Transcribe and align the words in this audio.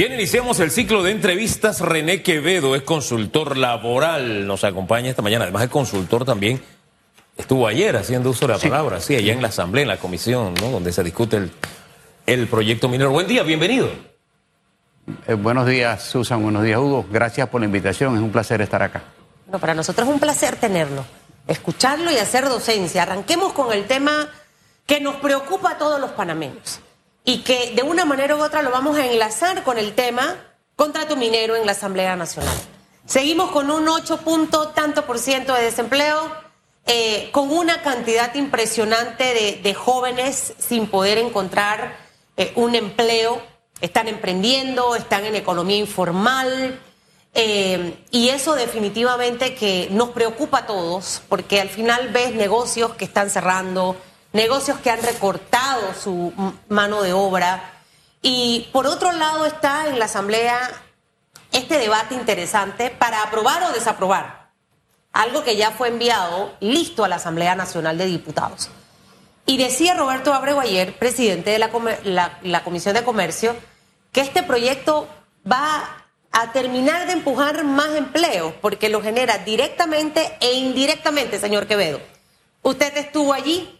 Bien, 0.00 0.14
iniciamos 0.14 0.58
el 0.60 0.70
ciclo 0.70 1.02
de 1.02 1.10
entrevistas. 1.10 1.82
René 1.82 2.22
Quevedo 2.22 2.74
es 2.74 2.80
consultor 2.80 3.58
laboral, 3.58 4.46
nos 4.46 4.64
acompaña 4.64 5.10
esta 5.10 5.20
mañana. 5.20 5.44
Además, 5.44 5.64
es 5.64 5.68
consultor 5.68 6.24
también. 6.24 6.58
Estuvo 7.36 7.66
ayer 7.66 7.94
haciendo 7.98 8.30
uso 8.30 8.46
de 8.46 8.54
la 8.54 8.58
palabra, 8.58 8.98
sí, 9.00 9.14
allá 9.14 9.34
en 9.34 9.42
la 9.42 9.48
asamblea, 9.48 9.82
en 9.82 9.88
la 9.88 9.98
comisión, 9.98 10.54
¿no? 10.54 10.70
Donde 10.70 10.90
se 10.90 11.04
discute 11.04 11.36
el, 11.36 11.50
el 12.24 12.46
proyecto 12.46 12.88
minero. 12.88 13.10
Buen 13.10 13.26
día, 13.26 13.42
bienvenido. 13.42 13.90
Eh, 15.26 15.34
buenos 15.34 15.66
días, 15.66 16.02
Susan. 16.02 16.42
Buenos 16.42 16.62
días, 16.62 16.78
Hugo. 16.78 17.04
Gracias 17.12 17.46
por 17.50 17.60
la 17.60 17.66
invitación. 17.66 18.14
Es 18.14 18.22
un 18.22 18.32
placer 18.32 18.62
estar 18.62 18.82
acá. 18.82 19.02
No, 19.52 19.58
para 19.58 19.74
nosotros 19.74 20.08
es 20.08 20.14
un 20.14 20.18
placer 20.18 20.56
tenerlo, 20.56 21.04
escucharlo 21.46 22.10
y 22.10 22.16
hacer 22.16 22.48
docencia. 22.48 23.02
Arranquemos 23.02 23.52
con 23.52 23.70
el 23.70 23.84
tema 23.84 24.30
que 24.86 24.98
nos 24.98 25.16
preocupa 25.16 25.72
a 25.72 25.76
todos 25.76 26.00
los 26.00 26.12
panameños 26.12 26.80
y 27.24 27.38
que 27.38 27.72
de 27.74 27.82
una 27.82 28.04
manera 28.04 28.36
u 28.36 28.42
otra 28.42 28.62
lo 28.62 28.70
vamos 28.70 28.96
a 28.96 29.06
enlazar 29.06 29.62
con 29.62 29.78
el 29.78 29.94
tema 29.94 30.36
contrato 30.76 31.16
minero 31.16 31.56
en 31.56 31.66
la 31.66 31.72
Asamblea 31.72 32.16
Nacional. 32.16 32.56
Seguimos 33.06 33.50
con 33.50 33.70
un 33.70 33.88
8 33.88 34.18
punto 34.18 34.68
tanto 34.68 35.04
por 35.04 35.18
ciento 35.18 35.52
de 35.52 35.64
desempleo, 35.64 36.30
eh, 36.86 37.28
con 37.32 37.50
una 37.50 37.82
cantidad 37.82 38.34
impresionante 38.34 39.60
de, 39.62 39.74
jóvenes 39.74 40.54
sin 40.58 40.86
poder 40.86 41.18
encontrar 41.18 41.96
eh, 42.36 42.52
un 42.56 42.74
empleo, 42.74 43.42
están 43.80 44.08
emprendiendo, 44.08 44.96
están 44.96 45.24
en 45.24 45.34
economía 45.34 45.76
informal. 45.76 46.80
Eh, 47.34 47.94
y 48.10 48.30
eso 48.30 48.54
definitivamente 48.54 49.54
que 49.54 49.88
nos 49.90 50.10
preocupa 50.10 50.58
a 50.58 50.66
todos, 50.66 51.22
porque 51.28 51.60
al 51.60 51.68
final 51.68 52.08
ves 52.08 52.34
negocios 52.34 52.94
que 52.94 53.04
están 53.04 53.30
cerrando, 53.30 53.96
negocios 54.32 54.78
que 54.78 54.90
han 54.90 55.02
recortado 55.02 55.94
su 55.94 56.32
mano 56.68 57.02
de 57.02 57.12
obra. 57.12 57.74
Y 58.22 58.68
por 58.72 58.86
otro 58.86 59.12
lado 59.12 59.46
está 59.46 59.88
en 59.88 59.98
la 59.98 60.04
Asamblea 60.04 60.70
este 61.52 61.78
debate 61.78 62.14
interesante 62.14 62.90
para 62.90 63.22
aprobar 63.22 63.62
o 63.64 63.72
desaprobar, 63.72 64.50
algo 65.12 65.42
que 65.42 65.56
ya 65.56 65.72
fue 65.72 65.88
enviado 65.88 66.54
listo 66.60 67.04
a 67.04 67.08
la 67.08 67.16
Asamblea 67.16 67.54
Nacional 67.54 67.98
de 67.98 68.06
Diputados. 68.06 68.70
Y 69.46 69.56
decía 69.56 69.94
Roberto 69.94 70.32
Abrego 70.32 70.60
ayer, 70.60 70.96
presidente 70.96 71.50
de 71.50 71.58
la, 71.58 72.38
la 72.42 72.62
Comisión 72.62 72.94
de 72.94 73.02
Comercio, 73.02 73.56
que 74.12 74.20
este 74.20 74.42
proyecto 74.42 75.08
va 75.50 76.04
a 76.30 76.52
terminar 76.52 77.06
de 77.06 77.14
empujar 77.14 77.64
más 77.64 77.96
empleo, 77.96 78.54
porque 78.60 78.88
lo 78.88 79.02
genera 79.02 79.38
directamente 79.38 80.36
e 80.40 80.52
indirectamente, 80.52 81.40
señor 81.40 81.66
Quevedo. 81.66 82.00
Usted 82.62 82.96
estuvo 82.96 83.32
allí, 83.32 83.79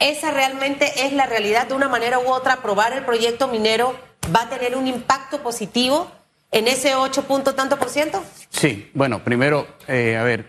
esa 0.00 0.30
realmente 0.32 1.06
es 1.06 1.12
la 1.12 1.26
realidad 1.26 1.68
de 1.68 1.74
una 1.74 1.88
manera 1.88 2.18
u 2.18 2.28
otra. 2.28 2.54
Aprobar 2.54 2.92
el 2.94 3.04
proyecto 3.04 3.48
minero 3.48 3.94
va 4.34 4.42
a 4.42 4.48
tener 4.48 4.76
un 4.76 4.86
impacto 4.86 5.42
positivo 5.42 6.10
en 6.50 6.66
ese 6.66 6.94
8 6.94 7.24
punto 7.24 7.54
tanto 7.54 7.78
por 7.78 7.90
ciento. 7.90 8.24
Sí, 8.48 8.90
bueno, 8.94 9.22
primero, 9.22 9.66
eh, 9.86 10.16
a 10.16 10.24
ver, 10.24 10.46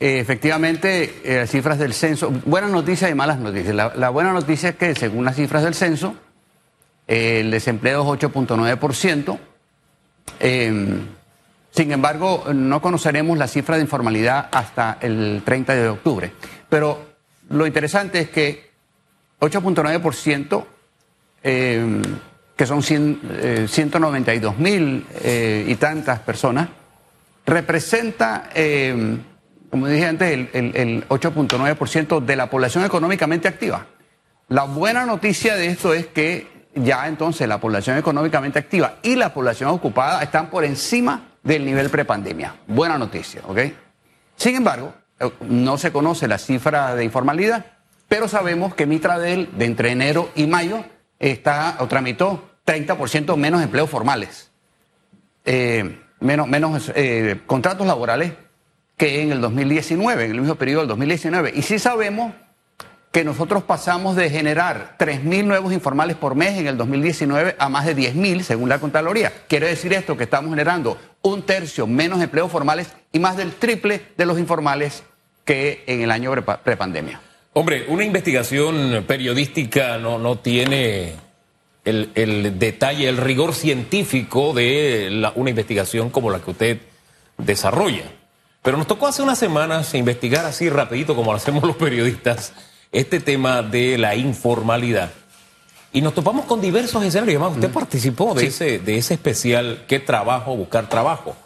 eh, 0.00 0.18
efectivamente, 0.18 1.20
eh, 1.22 1.36
las 1.40 1.50
cifras 1.50 1.78
del 1.78 1.94
censo, 1.94 2.32
buenas 2.44 2.70
noticias 2.70 3.10
y 3.10 3.14
malas 3.14 3.38
noticias. 3.38 3.74
La, 3.74 4.08
buena 4.08 4.32
noticia 4.32 4.70
es 4.70 4.76
que 4.76 4.94
según 4.94 5.24
las 5.24 5.36
cifras 5.36 5.62
del 5.62 5.74
censo, 5.74 6.16
el 7.06 7.50
desempleo 7.50 8.02
es 8.02 8.20
8.9%. 8.20 9.38
Em, 10.40 11.06
sin 11.70 11.92
embargo, 11.92 12.44
no 12.52 12.82
conoceremos 12.82 13.38
la 13.38 13.46
cifra 13.46 13.76
de 13.76 13.82
informalidad 13.82 14.48
hasta 14.50 14.98
el 15.00 15.42
30 15.44 15.74
de 15.74 15.88
octubre. 15.88 16.32
Pero 16.68 17.11
lo 17.52 17.66
interesante 17.66 18.20
es 18.20 18.30
que 18.30 18.70
8.9%, 19.40 20.64
eh, 21.42 22.02
que 22.56 22.66
son 22.66 22.82
192 22.82 24.54
eh, 24.54 24.56
mil 24.58 25.06
eh, 25.22 25.64
y 25.68 25.74
tantas 25.76 26.20
personas, 26.20 26.68
representa, 27.44 28.50
como 29.68 29.88
dije 29.88 30.06
antes, 30.06 30.48
el, 30.52 30.76
el 30.76 31.08
8.9% 31.08 32.24
de 32.24 32.36
la 32.36 32.48
población 32.48 32.84
económicamente 32.84 33.48
activa. 33.48 33.86
La 34.48 34.64
buena 34.64 35.04
noticia 35.04 35.56
de 35.56 35.66
esto 35.66 35.92
es 35.92 36.06
que 36.06 36.46
ya 36.74 37.06
entonces 37.08 37.48
la 37.48 37.58
población 37.58 37.98
económicamente 37.98 38.58
activa 38.58 38.96
y 39.02 39.16
la 39.16 39.34
población 39.34 39.70
ocupada 39.70 40.22
están 40.22 40.48
por 40.50 40.64
encima 40.64 41.32
del 41.42 41.64
nivel 41.64 41.90
prepandemia. 41.90 42.54
Buena 42.66 42.96
noticia, 42.96 43.42
¿ok? 43.46 43.58
Sin 44.36 44.56
embargo, 44.56 44.94
no 45.40 45.78
se 45.78 45.92
conoce 45.92 46.28
la 46.28 46.38
cifra 46.38 46.94
de 46.94 47.04
informalidad, 47.04 47.66
pero 48.08 48.28
sabemos 48.28 48.74
que 48.74 48.86
Mitradel 48.86 49.48
de 49.56 49.64
entre 49.64 49.90
enero 49.90 50.30
y 50.34 50.46
mayo 50.46 50.84
está 51.18 51.76
o 51.80 51.88
tramitó 51.88 52.50
30% 52.66 53.36
menos 53.36 53.62
empleos 53.62 53.88
formales, 53.88 54.50
eh, 55.44 56.00
menos, 56.20 56.46
menos 56.48 56.92
eh, 56.94 57.40
contratos 57.46 57.86
laborales 57.86 58.32
que 58.96 59.22
en 59.22 59.32
el 59.32 59.40
2019, 59.40 60.24
en 60.24 60.30
el 60.30 60.40
mismo 60.40 60.54
periodo 60.56 60.80
del 60.80 60.88
2019. 60.88 61.52
Y 61.54 61.62
sí 61.62 61.78
sabemos 61.78 62.34
que 63.12 63.24
nosotros 63.24 63.62
pasamos 63.62 64.16
de 64.16 64.30
generar 64.30 64.96
3.000 64.98 65.44
nuevos 65.44 65.72
informales 65.72 66.16
por 66.16 66.34
mes 66.34 66.58
en 66.58 66.66
el 66.66 66.78
2019 66.78 67.56
a 67.58 67.68
más 67.68 67.84
de 67.84 67.94
10.000 67.94 68.42
según 68.42 68.70
la 68.70 68.78
Contraloría. 68.78 69.32
Quiere 69.48 69.68
decir 69.68 69.92
esto 69.92 70.16
que 70.16 70.24
estamos 70.24 70.50
generando 70.50 70.98
un 71.20 71.42
tercio 71.42 71.86
menos 71.86 72.22
empleos 72.22 72.50
formales 72.50 72.88
y 73.12 73.18
más 73.18 73.36
del 73.36 73.52
triple 73.52 74.06
de 74.16 74.24
los 74.26 74.38
informales 74.38 75.02
que 75.52 75.84
en 75.86 76.00
el 76.00 76.10
año 76.10 76.32
prepandemia. 76.64 77.20
Hombre, 77.52 77.84
una 77.88 78.04
investigación 78.04 79.04
periodística 79.06 79.98
no, 79.98 80.18
no 80.18 80.38
tiene 80.38 81.12
el, 81.84 82.58
detalle, 82.58 83.06
el 83.06 83.18
rigor 83.18 83.54
científico 83.54 84.54
de 84.54 85.30
una 85.34 85.50
investigación 85.50 86.08
como 86.08 86.30
la 86.30 86.40
que 86.40 86.50
usted 86.50 86.78
desarrolla. 87.36 88.04
Pero 88.62 88.78
nos 88.78 88.86
tocó 88.86 89.06
hace 89.08 89.22
unas 89.22 89.38
semanas 89.38 89.92
investigar 89.92 90.46
así 90.46 90.70
rapidito, 90.70 91.14
como 91.14 91.32
lo 91.32 91.36
hacemos 91.36 91.64
los 91.64 91.76
periodistas, 91.76 92.54
este 92.90 93.20
tema 93.20 93.62
de 93.62 93.98
la 93.98 94.14
informalidad. 94.14 95.10
Y 95.92 96.00
nos 96.00 96.14
topamos 96.14 96.46
con 96.46 96.62
diversos 96.62 97.04
escenarios. 97.04 97.42
Además, 97.42 97.58
usted 97.58 97.70
participó 97.70 98.32
de, 98.34 98.46
ese, 98.46 98.78
de 98.78 98.96
ese 98.96 99.14
especial 99.14 99.84
¿Qué 99.86 99.98
trabajo? 100.00 100.56
Buscar 100.56 100.88
trabajo. 100.88 101.36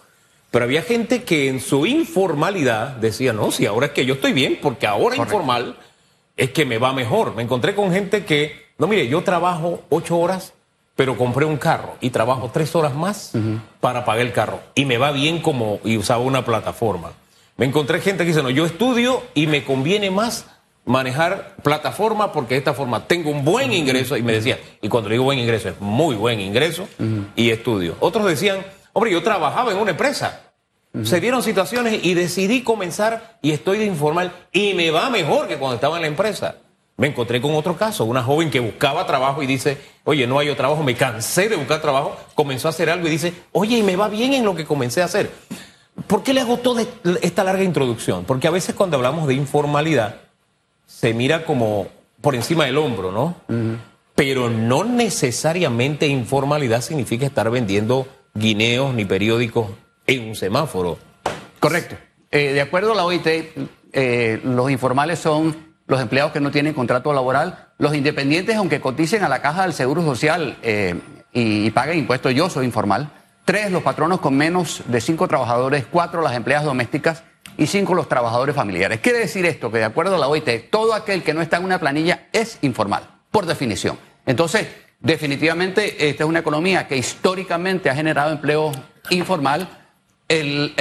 Pero 0.51 0.65
había 0.65 0.83
gente 0.83 1.25
que 1.25 1.49
en 1.49 1.61
su 1.61 1.87
informalidad 1.87 2.97
decía, 2.97 3.33
no, 3.33 3.51
si 3.51 3.67
ahora 3.67 3.87
es 3.87 3.93
que 3.93 4.07
yo 4.07 4.15
estoy 4.15 4.33
bien, 4.33 4.59
porque 4.63 4.87
ahora 4.87 5.17
informal 5.17 5.77
es 6.37 6.51
que 6.51 6.65
me 6.65 6.79
va 6.79 6.93
mejor. 6.93 7.35
Me 7.35 7.43
encontré 7.43 7.75
con 7.75 7.93
gente 7.93 8.25
que, 8.25 8.67
no, 8.79 8.87
mire, 8.87 9.09
yo 9.09 9.23
trabajo 9.23 9.83
ocho 9.89 10.19
horas, 10.19 10.53
pero 10.95 11.19
compré 11.19 11.45
un 11.45 11.57
carro 11.57 11.97
y 12.01 12.11
trabajo 12.11 12.51
tres 12.53 12.75
horas 12.75 12.95
más 12.95 13.33
para 13.81 14.05
pagar 14.05 14.25
el 14.25 14.33
carro. 14.33 14.61
Y 14.75 14.85
me 14.85 14.99
va 14.99 15.13
bien 15.13 15.43
como, 15.43 15.81
y 15.85 15.97
usaba 15.97 16.23
una 16.23 16.45
plataforma. 16.45 17.13
Me 17.57 17.67
encontré 17.67 18.01
gente 18.01 18.25
que 18.25 18.29
dice, 18.29 18.43
no, 18.43 18.51
yo 18.51 18.67
estudio 18.67 19.23
y 19.35 19.47
me 19.47 19.65
conviene 19.65 20.11
más 20.11 20.47
manejar 20.85 21.57
plataforma 21.63 22.33
porque 22.33 22.55
de 22.55 22.59
esta 22.59 22.73
forma 22.73 23.07
tengo 23.07 23.31
un 23.31 23.45
buen 23.45 23.73
ingreso. 23.73 24.17
Y 24.17 24.23
me 24.23 24.33
decía, 24.33 24.59
y 24.81 24.89
cuando 24.89 25.11
digo 25.11 25.25
buen 25.25 25.39
ingreso, 25.39 25.69
es 25.69 25.81
muy 25.81 26.15
buen 26.17 26.41
ingreso 26.41 26.89
y 27.35 27.51
estudio. 27.51 27.97
Otros 28.01 28.27
decían, 28.27 28.65
Hombre, 28.97 29.13
yo 29.13 29.23
trabajaba 29.23 29.73
en 29.73 29.77
una 29.77 29.91
empresa. 29.91 30.41
Se 31.03 31.21
dieron 31.21 31.43
situaciones 31.43 32.03
y 32.03 32.15
decidí 32.15 32.63
comenzar 32.63 33.37
y 33.43 33.51
estoy 33.51 33.77
de 33.77 33.85
informal 33.85 34.33
y 34.53 34.73
me 34.73 34.91
va 34.91 35.11
mejor 35.11 35.49
que 35.49 35.59
cuando 35.59 35.75
estaba 35.75 35.97
en 35.97 36.01
la 36.01 36.09
empresa. 36.09 36.55
Me 36.97 37.09
encontré 37.09 37.43
con 37.43 37.55
otro 37.55 37.77
caso, 37.77 38.07
una 38.07 38.23
joven 38.23 38.51
que 38.51 38.59
buscaba 38.59 39.05
trabajo 39.07 39.43
y 39.43 39.47
dice, 39.47 39.77
oye, 40.05 40.27
no 40.27 40.39
hay 40.39 40.55
trabajo, 40.55 40.83
me 40.83 40.95
cansé 40.95 41.51
de 41.51 41.57
buscar 41.57 41.83
trabajo, 41.83 42.17
comenzó 42.35 42.69
a 42.69 42.71
hacer 42.71 42.89
algo 42.89 43.07
y 43.07 43.11
dice, 43.11 43.35
oye, 43.53 43.77
y 43.77 43.83
me 43.83 43.97
va 43.97 44.09
bien 44.09 44.33
en 44.33 44.47
lo 44.47 44.55
que 44.55 44.65
comencé 44.65 45.03
a 45.03 45.05
hacer. 45.05 45.31
¿Por 46.07 46.23
qué 46.23 46.33
le 46.33 46.41
hago 46.41 46.57
toda 46.57 46.83
esta 47.21 47.45
larga 47.45 47.65
introducción? 47.65 48.25
Porque 48.25 48.49
a 48.49 48.51
veces 48.51 48.75
cuando 48.75 48.97
hablamos 48.97 49.29
de 49.29 49.35
informalidad 49.35 50.23
se 50.87 51.13
mira 51.13 51.45
como 51.45 51.89
por 52.23 52.35
encima 52.35 52.65
del 52.65 52.79
hombro, 52.79 53.13
¿no? 53.13 53.35
Pero 54.15 54.49
no 54.49 54.85
necesariamente 54.85 56.07
informalidad 56.07 56.81
significa 56.81 57.27
estar 57.27 57.51
vendiendo 57.51 58.09
guineos 58.39 58.95
ni 58.95 59.05
periódicos 59.05 59.69
en 60.07 60.29
un 60.29 60.35
semáforo. 60.35 60.99
Correcto. 61.61 61.97
Eh, 62.31 62.53
de 62.53 62.61
acuerdo 62.61 62.93
a 62.93 62.97
la 62.97 63.05
OIT, 63.05 63.27
eh, 63.93 64.41
los 64.45 64.71
informales 64.71 65.19
son 65.19 65.75
los 65.87 66.01
empleados 66.01 66.33
que 66.33 66.41
no 66.41 66.51
tienen 66.51 66.75
contrato 66.75 67.13
laboral, 67.13 67.69
los 67.79 67.95
independientes, 67.95 68.57
aunque 68.57 68.81
coticen 68.81 69.23
a 69.23 69.29
la 69.29 69.41
caja 69.41 69.63
del 69.63 69.73
Seguro 69.73 70.03
Social 70.03 70.59
eh, 70.63 70.95
y, 71.33 71.71
paguen 71.71 71.99
impuestos, 71.99 72.35
yo 72.35 72.51
soy 72.51 72.67
informal. 72.67 73.11
Tres, 73.45 73.71
los 73.71 73.83
patronos 73.83 74.21
con 74.21 74.37
menos 74.37 74.83
de 74.87 75.01
cinco 75.01 75.29
trabajadores. 75.29 75.87
Cuatro, 75.89 76.21
las 76.21 76.35
empleadas 76.35 76.65
domésticas. 76.65 77.23
Y 77.57 77.69
cinco, 77.69 77.95
los 77.95 78.09
trabajadores 78.09 78.57
familiares. 78.57 79.01
Quiere 79.01 79.21
decir 79.21 79.47
esto 79.47 79.71
que 79.71 79.79
de 79.79 79.85
acuerdo 79.85 80.17
a 80.17 80.19
la 80.19 80.29
OIT, 80.29 80.69
todo 80.69 80.95
aquel 80.95 81.23
que 81.23 81.33
no 81.33 81.41
está 81.41 81.57
en 81.59 81.65
una 81.65 81.79
planilla 81.79 82.27
es 82.33 82.59
informal, 82.63 83.09
por 83.31 83.47
definición. 83.47 83.99
Entonces, 84.27 84.67
Definitivamente, 85.01 86.09
esta 86.09 86.25
es 86.25 86.29
una 86.29 86.41
economía 86.41 86.89
que 86.89 86.97
históricamente 86.97 87.91
ha 87.91 87.95
generado 87.95 88.33
empleo 88.33 88.73
informal. 89.11 89.69
El, 90.29 90.75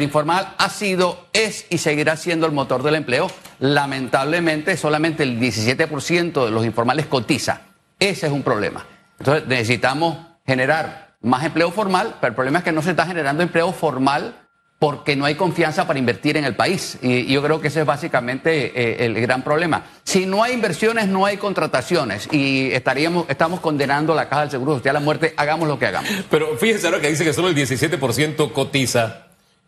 informal 0.00 0.54
ha 0.58 0.68
sido, 0.70 1.28
es 1.32 1.66
y 1.70 1.78
seguirá 1.78 2.16
siendo 2.16 2.46
el 2.46 2.52
motor 2.52 2.82
del 2.82 2.96
empleo. 2.96 3.30
Lamentablemente, 3.60 4.76
solamente 4.76 5.22
el 5.22 5.38
17% 5.38 6.44
de 6.44 6.50
los 6.50 6.64
informales 6.64 7.06
cotiza. 7.06 7.62
Ese 7.98 8.26
es 8.26 8.32
un 8.32 8.42
problema. 8.42 8.86
Entonces, 9.18 9.46
necesitamos 9.46 10.18
generar 10.46 11.16
más 11.20 11.44
empleo 11.44 11.70
formal, 11.70 12.16
pero 12.20 12.30
el 12.30 12.34
problema 12.34 12.58
es 12.58 12.64
que 12.64 12.72
no 12.72 12.82
se 12.82 12.90
está 12.90 13.06
generando 13.06 13.42
empleo 13.42 13.72
formal 13.72 14.47
porque 14.78 15.16
no 15.16 15.24
hay 15.24 15.34
confianza 15.34 15.86
para 15.86 15.98
invertir 15.98 16.36
en 16.36 16.44
el 16.44 16.54
país. 16.54 16.98
Y, 17.02 17.26
yo 17.26 17.42
creo 17.42 17.60
que 17.60 17.68
ese 17.68 17.80
es 17.80 17.86
básicamente 17.86 18.72
eh, 18.80 19.04
el 19.06 19.20
gran 19.20 19.42
problema. 19.42 19.86
Si 20.04 20.24
no 20.24 20.42
hay 20.44 20.52
inversiones, 20.54 21.08
no 21.08 21.26
hay 21.26 21.36
contrataciones. 21.36 22.28
Y 22.32 22.70
estaríamos, 22.72 23.26
estamos 23.28 23.60
condenando 23.60 24.12
a 24.12 24.16
la 24.16 24.28
Caja 24.28 24.42
del 24.42 24.50
Seguro 24.50 24.76
Social 24.76 24.96
a 24.96 25.00
la 25.00 25.04
muerte, 25.04 25.34
hagamos 25.36 25.68
lo 25.68 25.78
que 25.78 25.86
hagamos. 25.86 26.10
Pero 26.30 26.56
fíjense 26.56 26.86
ahora 26.86 27.00
que 27.00 27.10
dice 27.10 27.24
que 27.24 27.32
solo 27.32 27.48
el 27.48 27.56
17% 27.56 28.52
cotiza. 28.52 29.24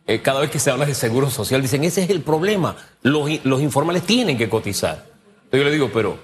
Eh, 0.07 0.23
cada 0.23 0.41
vez 0.41 0.51
que 0.51 0.59
se 0.59 0.71
habla 0.71 0.87
de 0.87 0.95
seguro 0.95 1.31
social, 1.31 1.61
dicen, 1.61 1.85
ese 1.85 2.03
es 2.03 2.11
el 2.11 2.23
problema. 2.23 2.77
Los, 3.03 3.29
los 3.45 3.61
informales 3.61 4.05
tienen 4.05 4.39
que 4.39 4.49
cotizar. 4.49 5.05
Entonces 5.45 5.61
yo 5.61 5.65
le 5.65 5.71
digo, 5.73 5.91
pero 5.93 6.19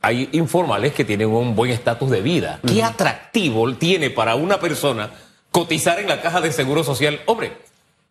hay 0.00 0.28
informales 0.32 0.92
que 0.92 1.04
tienen 1.04 1.28
un 1.28 1.54
buen 1.54 1.70
estatus 1.70 2.10
de 2.10 2.20
vida. 2.20 2.60
¿Qué 2.66 2.82
atractivo 2.82 3.72
tiene 3.74 4.10
para 4.10 4.34
una 4.34 4.60
persona 4.60 5.10
cotizar 5.50 6.00
en 6.00 6.08
la 6.08 6.20
caja 6.22 6.40
de 6.40 6.52
seguro 6.52 6.84
social? 6.84 7.20
Hombre, 7.26 7.52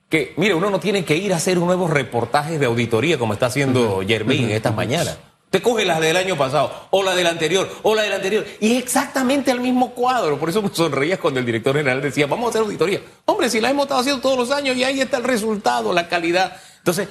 que, 0.10 0.34
mire, 0.38 0.54
uno 0.54 0.70
no 0.70 0.80
tiene 0.80 1.04
que 1.04 1.18
ir 1.18 1.34
a 1.34 1.38
hacer 1.38 1.58
nuevos 1.58 1.90
reportajes 1.90 2.60
de 2.60 2.66
auditoría 2.66 3.18
como 3.18 3.34
está 3.34 3.48
haciendo 3.48 4.02
Germín 4.08 4.50
estas 4.52 4.76
mañanas. 4.76 5.18
Usted 5.46 5.62
coge 5.62 5.86
las 5.86 6.02
del 6.02 6.18
año 6.18 6.36
pasado, 6.36 6.70
o 6.90 7.02
la 7.02 7.16
del 7.16 7.28
anterior, 7.28 7.70
o 7.84 7.96
la 7.96 8.02
del 8.02 8.14
anterior, 8.14 8.46
y 8.60 8.76
es 8.76 8.84
exactamente 8.84 9.52
el 9.52 9.62
mismo 9.62 9.92
cuadro. 9.92 10.38
Por 10.38 10.50
eso 10.50 10.62
me 10.62 10.70
sonreías 10.70 11.18
cuando 11.20 11.40
el 11.40 11.46
director 11.46 11.76
general 11.76 12.02
decía, 12.02 12.28
vamos 12.28 12.48
a 12.48 12.50
hacer 12.50 12.62
auditoría. 12.64 13.00
Hombre, 13.24 13.50
si 13.50 13.62
la 13.62 13.70
hemos 13.70 13.84
estado 13.84 14.02
haciendo 14.02 14.22
todos 14.22 14.38
los 14.38 14.52
años 14.52 14.76
y 14.76 14.84
ahí 14.84 15.00
está 15.00 15.18
el 15.18 15.24
resultado, 15.24 15.94
la 15.94 16.10
calidad. 16.10 16.58
Entonces, 16.80 17.08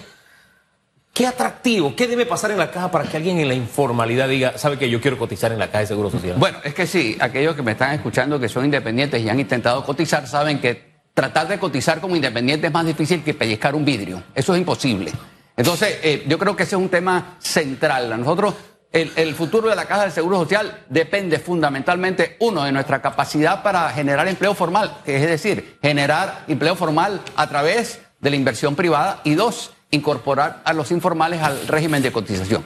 ¿qué 1.14 1.26
atractivo? 1.26 1.96
¿Qué 1.96 2.06
debe 2.06 2.26
pasar 2.26 2.50
en 2.50 2.58
la 2.58 2.70
caja 2.70 2.90
para 2.90 3.04
que 3.04 3.16
alguien 3.16 3.38
en 3.38 3.48
la 3.48 3.54
informalidad 3.54 4.28
diga, 4.28 4.58
sabe 4.58 4.78
que 4.78 4.90
yo 4.90 5.00
quiero 5.00 5.16
cotizar 5.16 5.50
en 5.50 5.58
la 5.58 5.68
caja 5.68 5.80
de 5.80 5.86
Seguro 5.86 6.10
Social? 6.10 6.36
Bueno, 6.36 6.58
es 6.64 6.74
que 6.74 6.86
sí, 6.86 7.16
aquellos 7.20 7.56
que 7.56 7.62
me 7.62 7.72
están 7.72 7.94
escuchando 7.94 8.38
que 8.38 8.50
son 8.50 8.66
independientes 8.66 9.22
y 9.22 9.28
han 9.30 9.40
intentado 9.40 9.84
cotizar 9.86 10.26
saben 10.28 10.60
que 10.60 10.93
tratar 11.14 11.48
de 11.48 11.58
cotizar 11.58 12.00
como 12.00 12.16
independiente 12.16 12.66
es 12.66 12.72
más 12.72 12.84
difícil 12.84 13.22
que 13.22 13.34
pellizcar 13.34 13.74
un 13.74 13.84
vidrio. 13.84 14.22
Eso 14.34 14.52
es 14.52 14.58
imposible. 14.58 15.12
Entonces, 15.56 16.00
eh, 16.02 16.24
yo 16.26 16.38
creo 16.38 16.56
que 16.56 16.64
ese 16.64 16.74
es 16.74 16.82
un 16.82 16.88
tema 16.88 17.36
central. 17.38 18.12
A 18.12 18.16
nosotros, 18.16 18.54
el, 18.94 19.34
futuro 19.34 19.68
de 19.68 19.76
la 19.76 19.86
Caja 19.86 20.02
del 20.02 20.12
Seguro 20.12 20.38
Social 20.38 20.84
depende 20.88 21.38
fundamentalmente, 21.38 22.36
uno, 22.40 22.62
de 22.64 22.72
nuestra 22.72 23.02
capacidad 23.02 23.62
para 23.62 23.90
generar 23.90 24.28
empleo 24.28 24.54
formal, 24.54 24.98
es 25.04 25.22
decir, 25.22 25.78
generar 25.82 26.44
empleo 26.46 26.76
formal 26.76 27.20
a 27.34 27.48
través 27.48 28.00
de 28.20 28.30
la 28.30 28.36
inversión 28.36 28.76
privada, 28.76 29.20
y 29.24 29.34
dos, 29.34 29.72
incorporar 29.90 30.62
a 30.64 30.72
los 30.72 30.92
informales 30.92 31.42
al 31.42 31.66
régimen 31.66 32.02
de 32.02 32.12
cotización. 32.12 32.64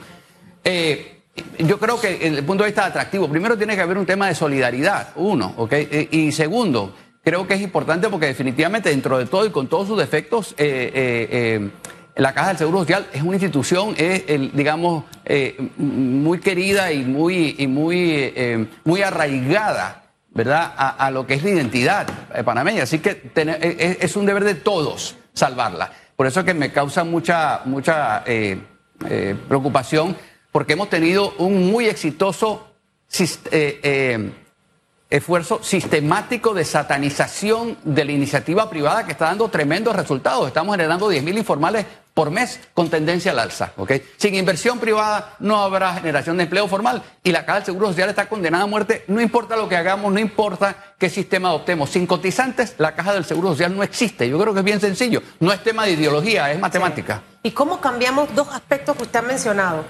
Eh, 0.63 1.21
yo 1.59 1.79
creo 1.79 1.99
que 1.99 2.17
desde 2.17 2.39
el 2.39 2.45
punto 2.45 2.63
de 2.63 2.69
vista 2.69 2.85
atractivo, 2.85 3.27
primero 3.27 3.57
tiene 3.57 3.75
que 3.75 3.81
haber 3.81 3.97
un 3.97 4.05
tema 4.05 4.27
de 4.27 4.35
solidaridad, 4.35 5.09
uno, 5.15 5.53
¿ok? 5.57 5.73
Eh, 5.73 6.07
y 6.11 6.31
segundo, 6.31 6.93
creo 7.29 7.45
que 7.45 7.53
es 7.53 7.61
importante 7.61 8.09
porque 8.09 8.25
definitivamente 8.25 8.89
dentro 8.89 9.19
de 9.19 9.27
todo 9.27 9.45
y 9.45 9.51
con 9.51 9.67
todos 9.67 9.87
sus 9.87 9.99
defectos, 9.99 10.55
eh, 10.57 10.91
eh, 10.95 11.27
eh, 11.31 11.69
la 12.15 12.33
Caja 12.33 12.47
del 12.47 12.57
Seguro 12.57 12.79
Social 12.79 13.05
es 13.13 13.21
una 13.21 13.33
institución, 13.33 13.93
es, 13.97 14.25
digamos, 14.51 15.03
muy 15.77 16.39
querida 16.39 16.91
y 16.91 17.05
muy, 17.05 17.55
muy, 17.67 18.67
muy 18.83 19.03
arraigada, 19.03 20.05
¿verdad?, 20.31 20.73
a, 20.75 21.11
lo 21.11 21.27
que 21.27 21.35
es 21.35 21.43
la 21.43 21.51
identidad 21.51 22.07
panameña. 22.43 22.81
Así 22.83 22.97
que 22.97 23.31
es, 24.01 24.15
un 24.15 24.25
deber 24.25 24.43
de 24.43 24.55
todos 24.55 25.15
salvarla. 25.33 25.91
Por 26.15 26.25
eso 26.25 26.39
es 26.39 26.47
que 26.47 26.55
me 26.55 26.73
causa 26.73 27.03
mucha, 27.03 27.61
mucha 27.65 28.23
preocupación 29.47 30.17
porque 30.51 30.73
hemos 30.73 30.89
tenido 30.89 31.35
un 31.37 31.69
muy 31.71 31.85
exitoso 31.85 32.67
esfuerzo 35.09 35.59
sistemático 35.63 36.53
de 36.53 36.63
satanización 36.63 37.77
de 37.83 38.05
la 38.05 38.11
iniciativa 38.11 38.69
privada 38.69 39.05
que 39.05 39.13
está 39.13 39.25
dando 39.25 39.49
tremendos 39.49 39.95
resultados. 39.95 40.47
Estamos 40.47 40.75
generando 40.75 41.11
10.000 41.11 41.37
informales 41.37 41.85
por 42.13 42.29
mes 42.29 42.59
con 42.73 42.89
tendencia 42.89 43.31
al 43.31 43.39
alza. 43.39 43.71
¿okay? 43.77 44.03
Sin 44.17 44.35
inversión 44.35 44.77
privada 44.77 45.35
no 45.39 45.63
habrá 45.63 45.93
generación 45.95 46.37
de 46.37 46.43
empleo 46.43 46.67
formal 46.67 47.01
y 47.23 47.31
la 47.31 47.45
Caja 47.45 47.59
del 47.59 47.65
Seguro 47.65 47.87
Social 47.87 48.09
está 48.09 48.29
condenada 48.29 48.65
a 48.65 48.67
muerte. 48.67 49.03
No 49.07 49.19
importa 49.19 49.55
lo 49.55 49.67
que 49.67 49.77
hagamos, 49.77 50.11
no 50.13 50.19
importa 50.19 50.93
qué 50.99 51.09
sistema 51.09 51.49
adoptemos. 51.49 51.89
Sin 51.89 52.05
cotizantes, 52.05 52.75
la 52.77 52.93
Caja 52.93 53.13
del 53.13 53.25
Seguro 53.25 53.49
Social 53.49 53.75
no 53.75 53.83
existe. 53.83 54.29
Yo 54.29 54.37
creo 54.37 54.53
que 54.53 54.59
es 54.59 54.65
bien 54.65 54.81
sencillo. 54.81 55.23
No 55.39 55.51
es 55.51 55.63
tema 55.63 55.85
de 55.85 55.91
ideología, 55.93 56.51
es 56.51 56.59
matemática. 56.59 57.23
¿Y 57.41 57.51
cómo 57.51 57.81
cambiamos 57.81 58.35
dos 58.35 58.49
aspectos 58.49 58.95
que 58.95 59.03
usted 59.03 59.19
ha 59.19 59.23
mencionado? 59.23 59.85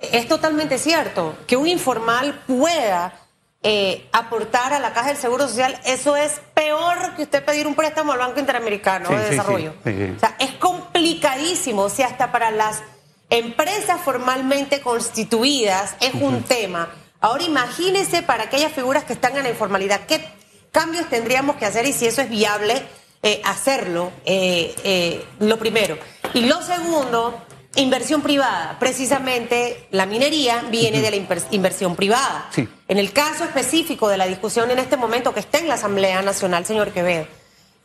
Es 0.00 0.26
totalmente 0.26 0.78
cierto 0.78 1.36
que 1.46 1.56
un 1.56 1.68
informal 1.68 2.42
pueda 2.46 3.23
eh, 3.66 4.06
aportar 4.12 4.74
a 4.74 4.78
la 4.78 4.92
Caja 4.92 5.08
del 5.08 5.16
Seguro 5.16 5.48
Social, 5.48 5.80
eso 5.86 6.16
es 6.16 6.38
peor 6.52 7.16
que 7.16 7.22
usted 7.22 7.42
pedir 7.42 7.66
un 7.66 7.74
préstamo 7.74 8.12
al 8.12 8.18
Banco 8.18 8.38
Interamericano 8.38 9.08
de 9.08 9.30
Desarrollo. 9.30 9.72
o 9.80 10.20
sea, 10.20 10.36
es 10.38 10.52
complicadísimo, 10.56 11.82
o 11.82 11.88
sea, 11.88 12.08
hasta 12.08 12.30
para 12.30 12.50
las 12.50 12.82
empresas 13.30 14.02
formalmente 14.02 14.82
constituidas 14.82 15.96
es 16.00 16.12
un 16.12 16.42
tema. 16.42 16.90
Ahora 17.20 17.42
imagínese 17.42 18.20
para 18.20 18.44
aquellas 18.44 18.72
figuras 18.72 19.04
que 19.04 19.14
están 19.14 19.34
en 19.36 19.44
la 19.44 19.48
informalidad, 19.48 20.02
¿qué 20.06 20.22
cambios 20.70 21.08
tendríamos 21.08 21.56
que 21.56 21.64
hacer 21.64 21.86
y 21.86 21.94
si 21.94 22.06
eso 22.06 22.20
es 22.20 22.28
viable 22.28 22.82
eh, 23.22 23.40
hacerlo? 23.46 24.12
Eh, 24.26 25.24
lo 25.40 25.58
primero. 25.58 25.96
Y 26.34 26.42
lo 26.42 26.60
segundo, 26.60 27.40
Inversión 27.76 28.22
privada. 28.22 28.76
Precisamente 28.78 29.88
la 29.90 30.06
minería 30.06 30.64
viene 30.70 31.00
de 31.00 31.10
la 31.10 31.36
inversión 31.50 31.96
privada. 31.96 32.48
En 32.86 32.98
el 32.98 33.12
caso 33.12 33.44
específico 33.44 34.08
de 34.08 34.18
la 34.18 34.26
discusión 34.26 34.70
en 34.70 34.78
este 34.78 34.96
momento 34.96 35.32
que 35.32 35.40
está 35.40 35.58
en 35.58 35.68
la 35.68 35.74
Asamblea 35.74 36.20
Nacional, 36.22 36.66
señor 36.66 36.92
Quevedo, 36.92 37.26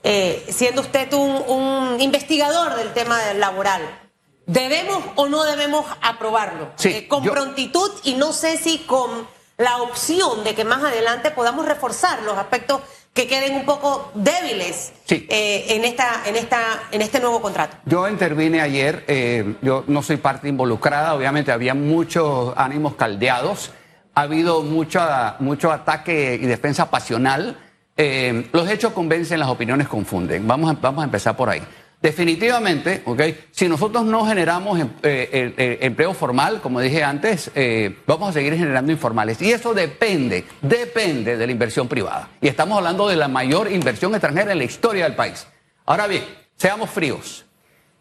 eh, 0.03 0.45
siendo 0.49 0.81
usted 0.81 1.11
un, 1.13 1.99
investigador 1.99 2.75
del 2.75 2.93
tema 2.93 3.33
laboral, 3.33 3.81
¿debemos 4.45 5.03
o 5.15 5.27
no 5.27 5.45
debemos 5.45 5.85
aprobarlo? 6.01 6.71
Eh, 6.83 7.07
con 7.07 7.23
prontitud 7.23 7.91
y 8.03 8.15
no 8.15 8.33
sé 8.33 8.57
si 8.57 8.79
con 8.79 9.27
la 9.57 9.81
opción 9.81 10.43
de 10.43 10.55
que 10.55 10.63
más 10.63 10.83
adelante 10.83 11.31
podamos 11.31 11.65
reforzar 11.65 12.21
los 12.23 12.37
aspectos 12.37 12.81
que 13.13 13.27
queden 13.27 13.55
un 13.55 13.65
poco 13.65 14.11
débiles 14.13 14.93
eh, 15.09 15.65
en, 15.69 15.83
esta, 15.83 16.21
en, 16.25 16.35
esta, 16.35 16.83
en 16.91 17.01
este 17.01 17.19
nuevo 17.19 17.41
contrato. 17.41 17.77
Yo 17.85 18.07
intervine 18.07 18.61
ayer, 18.61 19.03
eh, 19.07 19.55
yo 19.61 19.83
no 19.87 20.01
soy 20.03 20.17
parte 20.17 20.47
involucrada, 20.47 21.13
obviamente 21.13 21.51
había 21.51 21.73
muchos 21.73 22.53
ánimos 22.55 22.95
caldeados, 22.95 23.71
ha 24.19 24.23
habido 24.23 24.63
mucho, 24.63 24.99
mucho 25.39 25.71
ataque 25.71 26.37
y 26.41 26.45
defensa 26.45 26.89
pasional. 26.89 27.57
Eh, 27.95 28.49
los 28.51 28.69
hechos 28.69 28.91
convencen, 28.91 29.39
las 29.39 29.47
opiniones 29.47 29.87
confunden. 29.87 30.45
Vamos 30.45 30.79
vamos 30.81 31.01
a 31.01 31.05
empezar 31.05 31.37
por 31.37 31.49
ahí. 31.49 31.61
Definitivamente, 32.01 33.01
¿ok? 33.05 33.21
Si 33.51 33.67
nosotros 33.69 34.05
no 34.05 34.25
generamos 34.25 34.79
em, 34.79 34.89
eh, 35.03 35.77
empleo 35.81 36.13
formal, 36.13 36.59
como 36.61 36.81
dije 36.81 37.01
antes, 37.01 37.51
eh, 37.55 37.97
vamos 38.05 38.29
a 38.29 38.33
seguir 38.33 38.55
generando 38.57 38.91
informales. 38.91 39.41
Y 39.41 39.51
eso 39.51 39.73
depende, 39.73 40.45
depende 40.61 41.37
de 41.37 41.45
la 41.45 41.51
inversión 41.51 41.87
privada. 41.87 42.29
Y 42.41 42.49
estamos 42.49 42.77
hablando 42.77 43.07
de 43.07 43.15
la 43.15 43.29
mayor 43.29 43.71
inversión 43.71 44.13
extranjera 44.13 44.51
en 44.51 44.57
la 44.57 44.63
historia 44.65 45.05
del 45.05 45.15
país. 45.15 45.47
Ahora 45.85 46.07
bien, 46.07 46.23
seamos 46.57 46.89
fríos. 46.89 47.45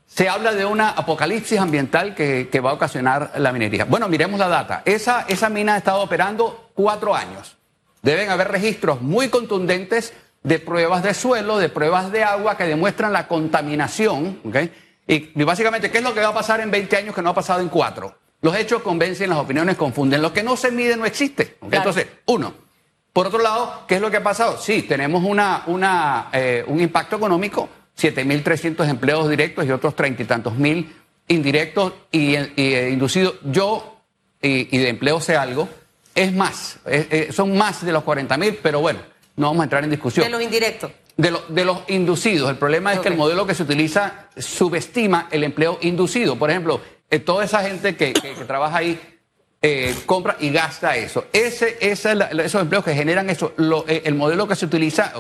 Se 0.09 0.27
habla 0.29 0.55
de 0.55 0.65
una 0.65 0.91
apocalipsis 0.91 1.59
ambiental 1.59 2.15
que, 2.15 2.61
va 2.65 2.71
a 2.71 2.73
ocasionar 2.73 3.33
la 3.37 3.53
minería. 3.53 3.85
Bueno, 3.85 4.09
miremos 4.09 4.41
la 4.41 4.49
data. 4.49 4.83
Esa, 4.85 5.27
esa 5.29 5.51
mina 5.51 5.75
ha 5.75 5.79
estado 5.79 6.01
operando 6.01 6.71
cuatro 6.75 7.15
años. 7.15 7.57
Deben 8.03 8.31
haber 8.31 8.49
registros 8.49 9.03
muy 9.03 9.29
contundentes 9.29 10.15
de 10.43 10.59
pruebas 10.59 11.03
de 11.03 11.13
suelo, 11.13 11.59
de 11.59 11.69
pruebas 11.69 12.11
de 12.11 12.25
agua 12.25 12.57
que 12.57 12.65
demuestran 12.65 13.13
la 13.13 13.29
contaminación. 13.29 14.41
¿okay? 14.45 14.73
Y, 15.07 15.43
básicamente, 15.45 15.91
¿qué 15.91 15.99
es 15.99 16.05
lo 16.05 16.15
que 16.15 16.21
va 16.21 16.29
a 16.29 16.35
pasar 16.35 16.61
en 16.61 16.71
20 16.71 16.97
años 16.97 17.15
que 17.15 17.23
no 17.23 17.31
ha 17.31 17.35
pasado 17.35 17.61
en 17.61 17.69
cuatro? 17.69 18.17
Los 18.41 18.57
hechos 18.57 18.83
convencen, 18.83 19.29
las 19.29 19.39
opiniones 19.39 19.77
confunden. 19.77 20.23
Lo 20.23 20.33
que 20.33 20.43
no 20.43 20.57
se 20.57 20.71
mide 20.71 20.97
no 20.97 21.05
existe. 21.05 21.59
Entonces, 21.71 22.07
uno. 22.27 22.55
Por 23.13 23.27
otro 23.27 23.41
lado, 23.41 23.85
¿qué 23.87 23.97
es 23.97 24.01
lo 24.01 24.11
que 24.11 24.17
ha 24.17 24.23
pasado? 24.23 24.59
Sí, 24.59 24.83
tenemos 24.83 25.23
una, 25.25 25.65
una, 25.67 26.29
eh, 26.33 26.65
un 26.67 26.81
impacto 26.81 27.17
económico, 27.17 27.69
7.300 27.99 28.89
empleos 28.89 29.29
directos 29.29 29.67
y 29.67 29.71
otros 29.71 29.97
treinta 29.97 30.23
y 30.23 30.27
tantos 30.27 30.57
mil 30.57 30.95
indirectos 31.27 31.93
y, 32.13 32.35
eh, 32.35 32.91
inducidos. 32.93 33.35
Yo, 33.45 34.01
y, 34.41 34.79
de 34.79 34.89
empleo 34.89 35.21
sé 35.21 35.37
algo, 35.37 35.69
es 36.15 36.33
más, 36.33 36.79
eh, 36.87 37.29
son 37.33 37.57
más 37.57 37.85
de 37.85 37.93
los 37.93 38.05
40.000, 38.05 38.59
pero 38.63 38.81
bueno 38.81 39.01
no 39.39 39.47
vamos 39.47 39.61
a 39.61 39.65
entrar 39.65 39.85
en 39.85 39.91
discusión. 39.91 40.25
De 40.25 40.31
los 40.31 40.43
indirectos. 40.43 40.91
De, 41.17 41.35
de 41.49 41.65
los 41.65 41.79
inducidos. 41.89 42.51
El 42.51 42.57
problema 42.57 42.93
es 42.93 43.01
que 43.01 43.09
el 43.09 43.17
modelo 43.17 43.47
que 43.47 43.55
se 43.55 43.63
utiliza 43.63 44.27
subestima 44.37 45.29
el 45.31 45.45
empleo 45.45 45.79
inducido. 45.81 46.37
Por 46.37 46.51
ejemplo, 46.51 46.81
eh, 47.11 47.19
toda 47.21 47.45
esa 47.45 47.63
gente 47.63 47.97
que, 47.97 48.13
trabaja 48.47 48.79
ahí 48.79 49.01
eh, 49.61 49.95
compra 50.07 50.37
y 50.41 50.51
gasta 50.51 50.97
eso. 50.97 51.27
Ese, 51.33 51.79
esos 51.81 52.63
empleos 52.63 52.85
que 52.85 52.95
generan 52.95 53.29
eso, 53.31 53.55
eh, 53.87 54.03
el 54.05 54.15
modelo 54.15 54.47
que 54.47 54.57
se 54.57 54.67
utiliza, 54.67 55.13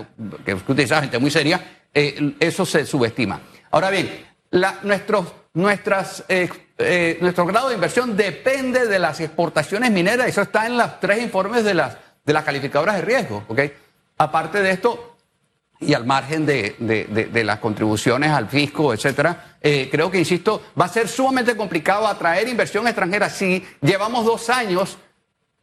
que 0.44 0.54
utiliza 0.54 1.00
gente 1.00 1.18
muy 1.18 1.30
seria, 1.30 1.60
eso 1.92 2.64
se 2.64 2.86
subestima. 2.86 3.40
Ahora 3.70 3.90
bien, 3.90 4.26
nuestros, 4.82 5.26
nuestras, 5.54 6.24
nuestro 7.20 7.46
grado 7.46 7.68
de 7.68 7.74
inversión 7.74 8.16
depende 8.16 8.86
de 8.86 8.98
las 8.98 9.18
exportaciones 9.20 9.90
mineras. 9.90 10.28
Eso 10.28 10.42
está 10.42 10.66
en 10.66 10.76
los 10.76 11.00
tres 11.00 11.22
informes 11.22 11.64
de 11.64 11.74
las, 11.74 11.96
de 12.24 12.32
las 12.32 12.44
calificadoras 12.44 12.96
de 12.96 13.02
riesgo. 13.02 13.44
¿okay? 13.48 13.72
Aparte 14.18 14.62
de 14.62 14.70
esto, 14.70 15.17
y 15.80 15.94
al 15.94 16.04
margen 16.04 16.44
de, 16.44 16.74
de- 16.78 17.04
de- 17.04 17.26
de 17.26 17.44
las 17.44 17.58
contribuciones 17.60 18.30
al 18.30 18.48
fisco, 18.48 18.92
etcétera, 18.92 19.56
eh, 19.60 19.88
creo 19.90 20.10
que, 20.10 20.18
insisto, 20.18 20.62
va 20.80 20.86
a 20.86 20.88
ser 20.88 21.08
sumamente 21.08 21.56
complicado 21.56 22.06
atraer 22.06 22.48
inversión 22.48 22.86
extranjera 22.86 23.30
si 23.30 23.64
llevamos 23.80 24.24
dos 24.24 24.50
años 24.50 24.98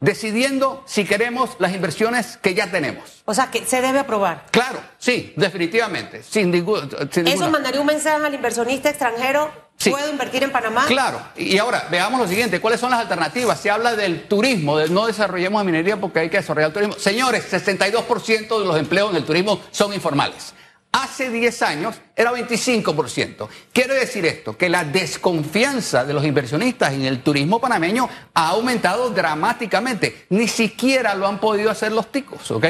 decidiendo 0.00 0.82
si 0.86 1.04
queremos 1.04 1.56
las 1.58 1.74
inversiones 1.74 2.36
que 2.42 2.54
ya 2.54 2.70
tenemos. 2.70 3.22
O 3.24 3.32
sea, 3.34 3.50
que 3.50 3.64
se 3.64 3.80
debe 3.80 3.98
aprobar. 3.98 4.44
Claro, 4.50 4.78
sí, 4.98 5.32
definitivamente, 5.36 6.22
sin, 6.22 6.50
ningún, 6.50 6.90
sin 7.10 7.26
¿Eso 7.26 7.34
ninguna- 7.36 7.48
mandaría 7.50 7.80
un 7.80 7.86
mensaje 7.86 8.24
al 8.24 8.34
inversionista 8.34 8.90
extranjero? 8.90 9.50
Sí. 9.78 9.90
¿Puedo 9.90 10.08
invertir 10.10 10.42
en 10.42 10.50
Panamá? 10.50 10.86
Claro, 10.86 11.20
y 11.36 11.58
ahora 11.58 11.86
veamos 11.90 12.18
lo 12.18 12.26
siguiente, 12.26 12.60
¿cuáles 12.60 12.80
son 12.80 12.90
las 12.90 13.00
alternativas? 13.00 13.60
Se 13.60 13.70
habla 13.70 13.94
del 13.94 14.26
turismo, 14.26 14.78
de 14.78 14.88
no 14.88 15.06
desarrollemos 15.06 15.60
la 15.60 15.64
minería 15.64 16.00
porque 16.00 16.20
hay 16.20 16.30
que 16.30 16.38
desarrollar 16.38 16.68
el 16.68 16.74
turismo. 16.74 16.94
Señores, 16.98 17.52
62% 17.52 18.58
de 18.58 18.64
los 18.64 18.78
empleos 18.78 19.10
en 19.10 19.16
el 19.16 19.24
turismo 19.24 19.60
son 19.70 19.92
informales. 19.92 20.54
Hace 20.92 21.28
10 21.28 21.62
años 21.62 21.96
era 22.14 22.32
25%. 22.32 23.48
Quiere 23.70 23.94
decir 23.94 24.24
esto, 24.24 24.56
que 24.56 24.70
la 24.70 24.82
desconfianza 24.82 26.06
de 26.06 26.14
los 26.14 26.24
inversionistas 26.24 26.94
en 26.94 27.04
el 27.04 27.22
turismo 27.22 27.60
panameño 27.60 28.08
ha 28.32 28.48
aumentado 28.48 29.10
dramáticamente. 29.10 30.24
Ni 30.30 30.48
siquiera 30.48 31.14
lo 31.14 31.26
han 31.26 31.38
podido 31.38 31.70
hacer 31.70 31.92
los 31.92 32.10
ticos, 32.10 32.50
¿ok? 32.50 32.64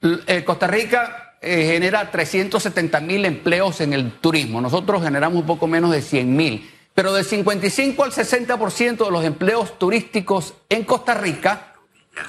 Eh, 0.00 0.42
Costa 0.46 0.66
Rica 0.66 1.21
eh, 1.42 1.66
genera 1.72 2.10
370 2.10 3.00
mil 3.00 3.24
empleos 3.24 3.80
en 3.80 3.92
el 3.92 4.12
turismo. 4.12 4.60
Nosotros 4.60 5.02
generamos 5.02 5.40
un 5.40 5.46
poco 5.46 5.66
menos 5.66 5.90
de 5.90 6.00
100 6.00 6.36
mil. 6.36 6.70
Pero 6.94 7.12
del 7.12 7.24
55 7.24 8.04
al 8.04 8.12
60% 8.12 9.04
de 9.04 9.10
los 9.10 9.24
empleos 9.24 9.78
turísticos 9.78 10.54
en 10.68 10.84
Costa 10.84 11.14
Rica 11.14 11.72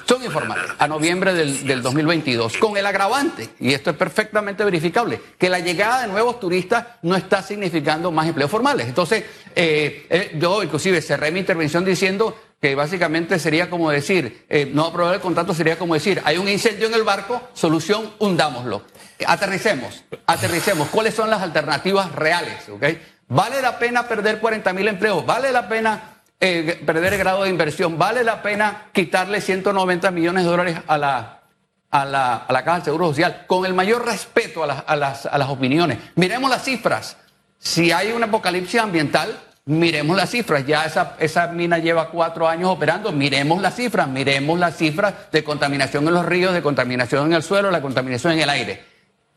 son 0.06 0.24
informales 0.24 0.64
a 0.78 0.88
noviembre 0.88 1.34
del, 1.34 1.66
del 1.66 1.82
2022, 1.82 2.56
con 2.56 2.76
el 2.76 2.86
agravante, 2.86 3.50
y 3.60 3.74
esto 3.74 3.90
es 3.90 3.96
perfectamente 3.96 4.64
verificable, 4.64 5.20
que 5.38 5.50
la 5.50 5.58
llegada 5.58 6.02
de 6.02 6.08
nuevos 6.08 6.40
turistas 6.40 6.86
no 7.02 7.14
está 7.14 7.42
significando 7.42 8.10
más 8.10 8.26
empleos 8.26 8.50
formales. 8.50 8.88
Entonces, 8.88 9.24
eh, 9.54 10.06
eh, 10.08 10.36
yo 10.38 10.62
inclusive 10.62 11.02
cerré 11.02 11.30
mi 11.30 11.40
intervención 11.40 11.84
diciendo 11.84 12.36
que 12.64 12.74
básicamente 12.74 13.38
sería 13.38 13.68
como 13.68 13.90
decir, 13.90 14.46
eh, 14.48 14.70
no 14.72 14.86
aprobar 14.86 15.16
el 15.16 15.20
contrato 15.20 15.52
sería 15.52 15.76
como 15.76 15.92
decir, 15.92 16.22
hay 16.24 16.38
un 16.38 16.48
incendio 16.48 16.86
en 16.86 16.94
el 16.94 17.02
barco, 17.02 17.42
solución, 17.52 18.14
hundámoslo. 18.18 18.84
Aterricemos, 19.26 20.02
aterricemos. 20.24 20.88
¿Cuáles 20.88 21.12
son 21.12 21.28
las 21.28 21.42
alternativas 21.42 22.10
reales? 22.12 22.66
ok? 22.70 22.82
¿Vale 23.28 23.60
la 23.60 23.78
pena 23.78 24.08
perder 24.08 24.38
40 24.38 24.72
mil 24.72 24.88
empleos? 24.88 25.26
¿Vale 25.26 25.52
la 25.52 25.68
pena 25.68 26.22
eh, 26.40 26.80
perder 26.86 27.12
el 27.12 27.18
grado 27.18 27.42
de 27.42 27.50
inversión. 27.50 27.98
¿Vale 27.98 28.24
la 28.24 28.40
pena 28.40 28.86
quitarle 28.94 29.42
190 29.42 30.10
millones 30.10 30.44
de 30.44 30.50
dólares 30.50 30.78
a 30.86 30.96
la, 30.96 31.42
a 31.90 32.04
la, 32.06 32.36
a 32.36 32.50
la 32.50 32.64
Caja 32.64 32.78
del 32.78 32.84
Seguro 32.86 33.08
Social? 33.08 33.44
Con 33.46 33.66
el 33.66 33.74
mayor 33.74 34.06
respeto 34.06 34.64
a 34.64 34.68
las, 34.68 34.84
a 34.86 34.96
las, 34.96 35.26
a 35.26 35.36
las 35.36 35.50
opiniones. 35.50 35.98
Miremos 36.14 36.48
las 36.48 36.64
cifras. 36.64 37.18
Si 37.58 37.92
hay 37.92 38.12
un 38.12 38.22
apocalipsis 38.22 38.80
ambiental, 38.80 39.38
miremos 39.66 40.16
las 40.16 40.30
cifras. 40.30 40.66
Ya 40.66 40.84
esa, 40.84 41.16
esa 41.18 41.46
mina 41.48 41.78
lleva 41.78 42.10
cuatro 42.10 42.48
años 42.48 42.70
operando. 42.70 43.12
Miremos 43.12 43.60
las 43.62 43.76
cifras. 43.76 44.08
Miremos 44.08 44.58
las 44.58 44.76
cifras 44.76 45.14
de 45.32 45.42
contaminación 45.44 46.06
en 46.08 46.14
los 46.14 46.24
ríos, 46.26 46.52
de 46.54 46.62
contaminación 46.62 47.26
en 47.26 47.34
el 47.34 47.42
suelo, 47.42 47.70
la 47.70 47.82
contaminación 47.82 48.34
en 48.34 48.40
el 48.40 48.50
aire. 48.50 48.84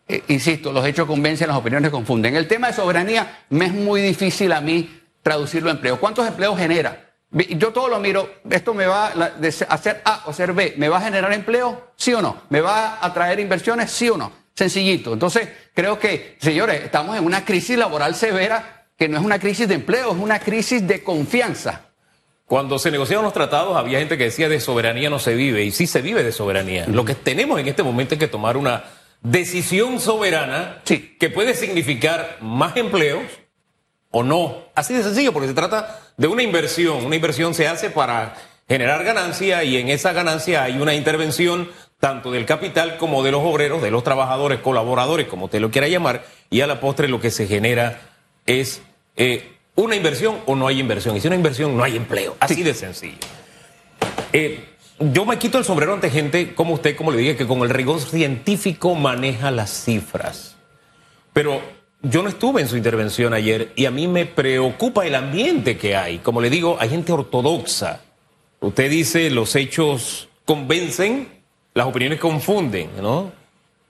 Eh, 0.08 0.24
insisto, 0.30 0.72
los 0.72 0.86
hechos 0.86 1.06
convencen, 1.06 1.48
las 1.48 1.58
opiniones 1.58 1.92
confunden. 1.92 2.36
El 2.36 2.48
tema 2.48 2.68
de 2.68 2.74
soberanía 2.74 3.40
me 3.50 3.66
es 3.66 3.74
muy 3.74 4.02
difícil 4.02 4.52
a 4.54 4.62
mí 4.62 5.02
traducirlo 5.22 5.70
a 5.70 5.74
empleo. 5.74 6.00
¿Cuántos 6.00 6.26
empleos 6.26 6.58
genera? 6.58 7.04
Yo 7.30 7.74
todo 7.74 7.90
lo 7.90 8.00
miro, 8.00 8.30
esto 8.50 8.74
me 8.74 8.86
va 8.86 9.12
se- 9.52 9.68
hacer 9.68 10.02
A 10.06 10.24
o 10.26 10.30
hacer 10.30 10.54
B, 10.54 10.76
¿me 10.78 10.88
va 10.88 11.00
a 11.00 11.02
generar 11.02 11.34
empleo? 11.34 11.92
¿Sí 11.98 12.14
o 12.14 12.22
no? 12.22 12.44
¿Me 12.48 12.62
va 12.62 13.00
a 13.02 13.14
traer 13.14 13.42
inversiones? 13.42 13.92
¿Sí 13.92 14.08
o 14.10 14.16
no? 14.16 14.32
Sencillito. 14.56 15.12
Entonces, 15.12 15.50
creo 15.74 16.00
que, 16.00 16.38
señores, 16.40 16.86
estamos 16.86 17.18
en 17.18 17.26
una 17.26 17.44
crisis 17.44 17.78
laboral 17.78 18.16
severa 18.16 18.77
que 18.98 19.08
no 19.08 19.18
es 19.18 19.24
una 19.24 19.40
crisis 19.40 19.68
de 19.68 19.76
empleo, 19.76 20.12
es 20.12 20.18
una 20.18 20.40
crisis 20.40 20.86
de 20.88 21.04
confianza. 21.04 21.82
Cuando 22.46 22.80
se 22.80 22.92
negociaron 22.92 23.26
los 23.26 23.34
tratados 23.34 23.76
había 23.76 24.00
gente 24.00 24.18
que 24.18 24.26
decía 24.26 24.48
de 24.50 24.60
soberanía 24.60 25.10
no 25.10 25.20
se 25.20 25.36
vive 25.36 25.64
y 25.66 25.72
sí 25.72 25.86
se 25.86 26.02
vive 26.02 26.24
de 26.24 26.32
soberanía. 26.32 26.86
Lo 26.88 27.04
que 27.06 27.14
tenemos 27.14 27.60
en 27.60 27.68
este 27.68 27.84
momento 27.84 28.16
es 28.16 28.20
que 28.20 28.28
tomar 28.28 28.58
una 28.58 28.86
decisión 29.22 30.00
soberana 30.00 30.80
Sí. 30.86 31.16
que 31.20 31.30
puede 31.30 31.54
significar 31.54 32.38
más 32.42 32.78
empleos 32.78 33.24
o 34.12 34.24
no. 34.24 34.64
Así 34.76 34.94
de 34.94 35.04
sencillo, 35.04 35.34
porque 35.34 35.50
se 35.50 35.54
trata 35.54 36.00
de 36.16 36.28
una 36.28 36.42
inversión. 36.42 37.06
Una 37.06 37.16
inversión 37.16 37.54
se 37.54 37.68
hace 37.68 37.90
para 37.90 38.36
generar 38.68 39.04
ganancia 39.04 39.64
y 39.66 39.78
en 39.78 39.90
esa 39.90 40.14
ganancia 40.14 40.64
hay 40.64 40.80
una 40.80 40.94
intervención 40.96 41.70
tanto 42.00 42.32
del 42.32 42.46
capital 42.46 42.98
como 42.98 43.24
de 43.24 43.32
los 43.32 43.42
obreros, 43.44 43.82
de 43.82 43.92
los 43.92 44.04
trabajadores, 44.04 44.60
colaboradores, 44.60 45.28
como 45.28 45.46
usted 45.46 45.60
lo 45.60 45.72
quiera 45.72 45.88
llamar, 45.88 46.24
y 46.50 46.62
a 46.62 46.68
la 46.68 46.80
postre 46.80 47.08
lo 47.10 47.20
que 47.20 47.32
se 47.32 47.48
genera 47.48 48.00
es 48.48 48.82
eh, 49.16 49.52
una 49.76 49.96
inversión 49.96 50.40
o 50.48 50.56
no 50.56 50.68
hay 50.68 50.80
inversión. 50.80 51.16
Y 51.16 51.22
si 51.22 51.28
no 51.28 51.34
hay 51.34 51.38
inversión, 51.38 51.78
no 51.78 51.84
hay 51.84 51.96
empleo. 51.96 52.36
Así 52.40 52.64
de 52.64 52.74
sencillo. 52.74 53.18
Eh, 54.34 54.66
yo 55.00 55.26
me 55.26 55.38
quito 55.38 55.60
el 55.60 55.64
sombrero 55.64 55.94
ante 55.94 56.10
gente 56.10 56.56
como 56.56 56.74
usted, 56.74 56.96
como 56.96 57.12
le 57.12 57.20
dije, 57.20 57.36
que 57.36 57.46
con 57.46 57.60
el 57.60 57.70
rigor 57.70 58.00
científico 58.00 58.96
maneja 58.96 59.52
las 59.52 59.70
cifras. 59.70 60.56
Pero 61.34 61.62
yo 62.02 62.24
no 62.24 62.30
estuve 62.30 62.62
en 62.62 62.68
su 62.68 62.78
intervención 62.78 63.34
ayer 63.34 63.72
y 63.76 63.86
a 63.86 63.92
mí 63.92 64.08
me 64.08 64.26
preocupa 64.26 65.06
el 65.06 65.14
ambiente 65.14 65.78
que 65.78 65.96
hay. 65.96 66.18
Como 66.20 66.42
le 66.42 66.50
digo, 66.50 66.78
hay 66.80 66.90
gente 66.90 67.12
ortodoxa. 67.12 68.02
Usted 68.60 68.90
dice 68.90 69.30
los 69.30 69.56
hechos 69.56 70.30
convencen, 70.46 71.28
las 71.76 71.86
opiniones 71.86 72.20
confunden, 72.20 72.90
¿no? 73.02 73.32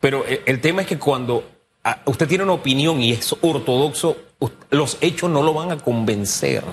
Pero 0.02 0.26
eh, 0.28 0.42
el 0.46 0.60
tema 0.60 0.82
es 0.82 0.88
que 0.88 1.00
cuando 1.00 1.50
ah, 1.84 2.02
usted 2.06 2.28
tiene 2.28 2.44
una 2.44 2.54
opinión 2.54 3.02
y 3.02 3.14
es 3.14 3.34
ortodoxo, 3.40 4.18
los 4.70 4.98
hechos 5.02 5.30
no 5.30 5.42
lo 5.42 5.54
van 5.54 5.72
a 5.72 5.78
convencer. 5.78 6.64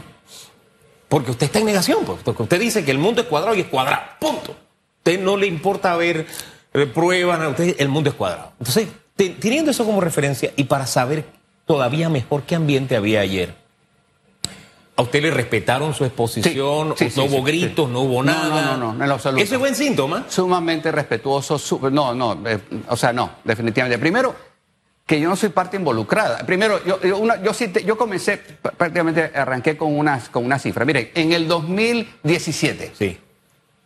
Porque 1.08 1.30
usted 1.30 1.46
está 1.46 1.58
en 1.60 1.66
negación, 1.66 2.04
pues, 2.04 2.18
porque 2.24 2.42
usted 2.42 2.60
dice 2.60 2.84
que 2.84 2.90
el 2.90 2.98
mundo 2.98 3.20
es 3.22 3.26
cuadrado 3.28 3.54
y 3.54 3.60
es 3.60 3.66
cuadrado, 3.68 4.02
punto. 4.18 4.52
A 4.52 4.98
usted 4.98 5.20
no 5.20 5.36
le 5.36 5.46
importa 5.46 5.94
ver 5.96 6.26
eh, 6.72 6.86
pruebas, 6.86 7.40
a 7.40 7.48
usted 7.48 7.76
el 7.78 7.88
mundo 7.88 8.10
es 8.10 8.16
cuadrado. 8.16 8.52
Entonces, 8.58 8.88
te- 9.14 9.30
teniendo 9.30 9.70
eso 9.70 9.84
como 9.84 10.00
referencia 10.00 10.52
y 10.56 10.64
para 10.64 10.86
saber 10.86 11.24
todavía 11.66 12.08
mejor 12.08 12.42
qué 12.42 12.54
ambiente 12.56 12.96
había 12.96 13.20
ayer, 13.20 13.54
¿a 14.96 15.02
usted 15.02 15.22
le 15.22 15.30
respetaron 15.30 15.94
su 15.94 16.04
exposición? 16.04 16.94
Sí, 16.96 17.10
sí, 17.10 17.20
¿No 17.20 17.28
sí, 17.28 17.34
hubo 17.34 17.42
gritos? 17.44 17.88
¿No 17.90 18.00
hubo 18.00 18.22
No, 18.22 18.32
nada? 18.32 18.48
no, 18.62 18.76
no, 18.76 18.92
no, 18.94 19.02
en 19.04 19.08
lo 19.08 19.14
absoluto. 19.14 19.42
¿Ese 19.44 19.54
es 19.54 19.60
buen 19.60 19.74
síntoma? 19.74 20.24
sumamente 20.28 20.90
respetuoso, 20.90 21.58
su- 21.58 21.90
no, 21.90 22.14
no, 22.14 22.40
eh, 22.48 22.58
o 22.88 22.96
sea, 22.96 23.12
no, 23.12 23.30
definitivamente. 23.44 23.98
Primero, 23.98 24.34
que 25.06 25.20
yo 25.20 25.28
no 25.28 25.36
soy 25.36 25.50
parte 25.50 25.76
involucrada. 25.76 26.38
Primero, 26.46 26.82
yo, 26.84 27.00
yo, 27.02 27.18
una- 27.18 27.40
yo, 27.42 27.98
comencé, 27.98 28.40
pr- 28.62 28.72
prácticamente 28.72 29.30
arranqué 29.34 29.76
con 29.76 29.96
unas, 29.96 30.28
con 30.30 30.44
una 30.44 30.58
cifra. 30.58 30.84
Miren, 30.84 31.10
en 31.14 31.32
el 31.32 31.46
2017, 31.46 32.92
Sí. 32.98 33.18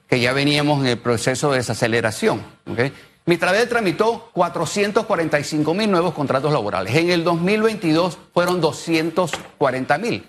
que 0.09 0.21
ya 0.21 0.33
veníamos 0.33 0.81
en 0.81 0.87
el 0.87 0.99
proceso 0.99 1.51
de 1.51 1.59
desaceleración, 1.59 2.43
¿ok? 2.71 2.81
Mitradel 3.27 3.69
tramitó 3.69 4.31
445 4.33 5.75
mil 5.75 5.91
nuevos 5.91 6.15
contratos 6.15 6.51
laborales. 6.53 6.95
En 6.95 7.11
el 7.11 7.25
2022 7.25 8.17
fueron 8.33 8.61
240 8.61 9.99
mil. 9.99 10.25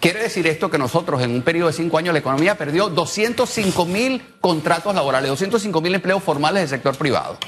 Quiere 0.00 0.20
decir 0.22 0.46
esto 0.46 0.70
que 0.70 0.76
nosotros 0.76 1.22
en 1.22 1.30
un 1.30 1.42
periodo 1.42 1.68
de 1.68 1.72
cinco 1.72 1.96
años 1.98 2.12
la 2.12 2.18
economía 2.18 2.56
perdió 2.58 2.88
205 2.90 3.86
mil 3.86 4.22
contratos 4.40 4.94
laborales, 4.94 5.30
205 5.30 5.80
mil 5.80 5.94
empleos 5.94 6.22
formales 6.22 6.62
del 6.62 6.68
sector 6.68 6.96
privado. 6.96 7.38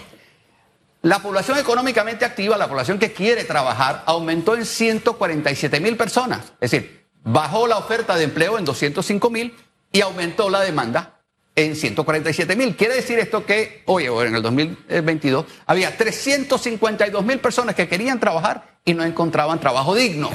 La 1.09 1.21
población 1.21 1.57
económicamente 1.57 2.27
activa, 2.27 2.59
la 2.59 2.69
población 2.69 2.99
que 2.99 3.15
quiere 3.15 3.45
trabajar, 3.45 4.03
aumentó 4.05 4.55
en 4.55 4.67
147 4.67 5.81
mil 5.81 5.97
personas. 5.97 6.53
Es 6.61 6.71
decir, 6.71 7.07
bajó 7.25 7.67
la 7.67 7.79
oferta 7.79 8.15
de 8.15 8.25
empleo 8.25 8.59
en 8.59 8.67
205 8.67 9.31
mil 9.31 9.57
y 9.91 10.03
aumentó 10.03 10.51
la 10.51 10.61
demanda 10.61 11.23
en 11.57 11.77
147 11.77 12.55
mil. 12.57 12.77
Quiere 12.77 12.97
decir 12.97 13.19
esto 13.19 13.47
que, 13.47 13.85
oye, 13.87 14.09
en 14.27 14.35
el 14.35 14.43
2022 14.43 15.47
había 15.65 15.97
352 15.97 17.25
mil 17.25 17.39
personas 17.39 17.75
que 17.75 17.89
querían 17.89 18.21
trabajar 18.21 18.77
y 18.85 18.93
no 18.93 19.03
encontraban 19.03 19.59
trabajo 19.61 19.95
digno. 19.95 20.29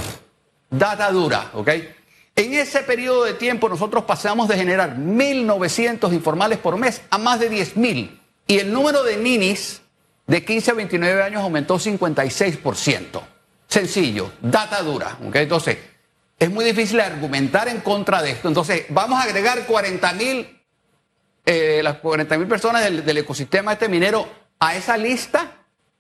Data 0.72 1.12
dura, 1.12 1.52
¿ok? 1.54 1.70
En 2.36 2.54
ese 2.56 2.80
periodo 2.80 3.26
de 3.26 3.36
tiempo 3.36 3.70
nosotros 3.70 4.06
pasamos 4.06 4.48
de 4.48 4.58
generar 4.58 4.98
1.900 4.98 6.12
informales 6.14 6.58
por 6.58 6.78
mes 6.78 7.04
a 7.12 7.20
más 7.20 7.40
de 7.40 7.52
10.000. 7.52 8.22
Y 8.48 8.58
el 8.58 8.74
número 8.74 9.04
de 9.04 9.18
ninis 9.18 9.83
de 10.28 10.44
15 10.44 10.72
a 10.72 10.74
29 10.74 11.24
años 11.24 11.42
aumentó 11.42 11.80
56%. 11.80 13.22
Sencillo, 13.68 14.32
data 14.42 14.82
dura. 14.82 15.18
Entonces, 15.34 15.78
es 16.40 16.50
muy 16.50 16.66
difícil 16.66 17.00
argumentar 17.00 17.68
en 17.68 17.82
contra 17.82 18.22
de 18.22 18.32
esto. 18.32 18.48
Entonces, 18.48 18.86
vamos 18.90 19.20
a 19.20 19.24
agregar 19.24 19.66
40.000 19.68 20.48
eh, 21.46 21.82
las 21.84 21.98
40 21.98 22.38
mil 22.38 22.48
personas 22.48 22.84
del, 22.84 23.04
del 23.04 23.18
ecosistema 23.18 23.74
este 23.74 23.90
minero 23.90 24.26
a 24.60 24.76
esa 24.76 24.96
lista 24.96 25.58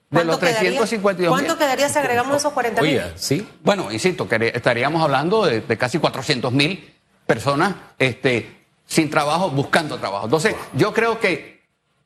de 0.10 0.24
los 0.24 0.38
quedaría? 0.38 0.80
352 0.80 1.30
¿Cuánto 1.30 1.58
quedaría 1.58 1.89
si 1.89 2.00
agregamos 2.00 2.38
esos 2.38 2.53
40 2.53 2.82
mil? 2.82 3.01
Sí. 3.15 3.46
bueno, 3.62 3.92
insisto, 3.92 4.27
que 4.30 4.53
estaríamos 4.56 5.03
hablando 5.03 5.46
de, 5.46 5.62
de 5.62 5.77
casi 5.77 6.00
400 6.00 6.53
mil 6.53 6.94
personas 7.25 7.75
este, 8.00 8.63
sin 8.86 9.10
trabajo, 9.10 9.50
buscando 9.50 9.98
trabajo. 9.98 10.25
Entonces, 10.25 10.56
yo 10.74 10.94
creo 10.94 11.20
que 11.20 11.52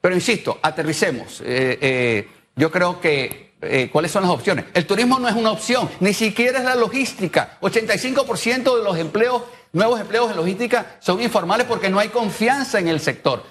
Pero 0.08 0.16
insisto, 0.16 0.58
aterricemos. 0.62 1.42
Eh, 1.42 1.78
eh, 1.82 2.30
yo 2.56 2.72
creo 2.72 3.02
que, 3.02 3.56
eh, 3.62 3.90
¿cuáles 3.92 4.10
son 4.10 4.24
las 4.24 4.32
opciones? 4.32 4.64
El 4.74 4.88
turismo 4.88 5.20
no 5.20 5.28
es 5.28 5.36
una 5.36 5.52
opción, 5.52 5.90
ni 6.00 6.14
siquiera 6.14 6.60
es 6.60 6.64
la 6.64 6.76
logística. 6.76 7.58
85% 7.60 8.78
de 8.78 8.84
los 8.86 8.98
empleos, 8.98 9.44
nuevos 9.74 10.00
empleos 10.00 10.32
en 10.32 10.38
logística 10.38 10.96
son 11.02 11.22
informales 11.22 11.68
porque 11.68 11.90
no 11.90 12.00
hay 12.00 12.08
confianza 12.08 12.80
en 12.80 12.88
el 12.88 13.02
sector. 13.02 13.44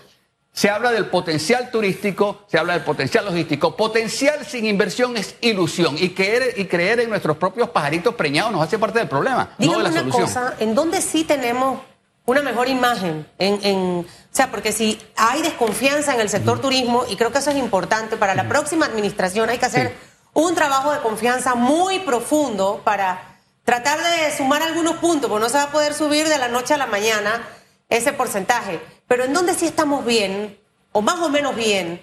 Se 0.50 0.70
habla 0.70 0.92
del 0.92 1.08
potencial 1.08 1.70
turístico, 1.70 2.46
se 2.46 2.56
habla 2.56 2.72
del 2.72 2.84
potencial 2.84 3.26
logístico. 3.26 3.76
Potencial 3.76 4.46
sin 4.46 4.64
inversión 4.64 5.14
es 5.18 5.36
ilusión. 5.42 5.96
Y 5.98 6.14
creer, 6.14 6.54
y 6.56 6.64
creer 6.64 7.00
en 7.00 7.10
nuestros 7.10 7.36
propios 7.36 7.68
pajaritos 7.68 8.14
preñados 8.14 8.50
nos 8.50 8.62
hace 8.62 8.78
parte 8.78 8.98
del 8.98 9.08
problema, 9.08 9.50
no 9.58 9.72
de 9.72 9.82
la 9.82 9.90
una 9.90 9.92
solución. 9.92 10.22
cosa, 10.22 10.54
¿en 10.58 10.75
dónde 10.75 11.02
sí 11.02 11.25
tenemos 11.25 11.80
una 12.26 12.42
mejor 12.42 12.68
imagen? 12.68 13.26
En, 13.38 13.61
en, 13.64 13.78
o 14.00 14.04
sea, 14.30 14.50
porque 14.50 14.73
si 14.73 15.00
hay 15.16 15.42
desconfianza 15.42 16.14
en 16.14 16.21
el 16.21 16.28
sector 16.28 16.61
turismo, 16.61 17.04
y 17.09 17.16
creo 17.16 17.33
que 17.33 17.38
eso 17.38 17.50
es 17.50 17.56
importante, 17.56 18.16
para 18.16 18.35
la 18.35 18.49
próxima 18.49 18.87
administración 18.87 19.49
hay 19.49 19.59
que 19.59 19.66
hacer 19.66 19.97
un 20.35 20.54
trabajo 20.54 20.92
de 20.92 21.00
confianza 21.00 21.54
muy 21.54 22.00
profundo 22.00 22.83
para 22.85 23.38
tratar 23.64 23.99
de 23.99 24.37
sumar 24.37 24.62
algunos 24.62 24.97
puntos, 24.97 25.30
porque 25.30 25.45
no 25.45 25.49
se 25.49 25.56
va 25.56 25.64
a 25.64 25.73
poder 25.73 25.95
subir 25.95 26.28
de 26.28 26.38
la 26.38 26.49
noche 26.49 26.75
a 26.75 26.76
la 26.76 26.87
mañana 26.87 27.49
ese 27.88 28.12
porcentaje. 28.12 28.80
Pero 29.09 29.25
en 29.25 29.33
dónde 29.33 29.54
sí 29.54 29.66
estamos 29.66 30.04
bien, 30.04 30.59
o 30.92 31.00
más 31.00 31.18
o 31.21 31.30
menos 31.30 31.56
bien, 31.56 32.02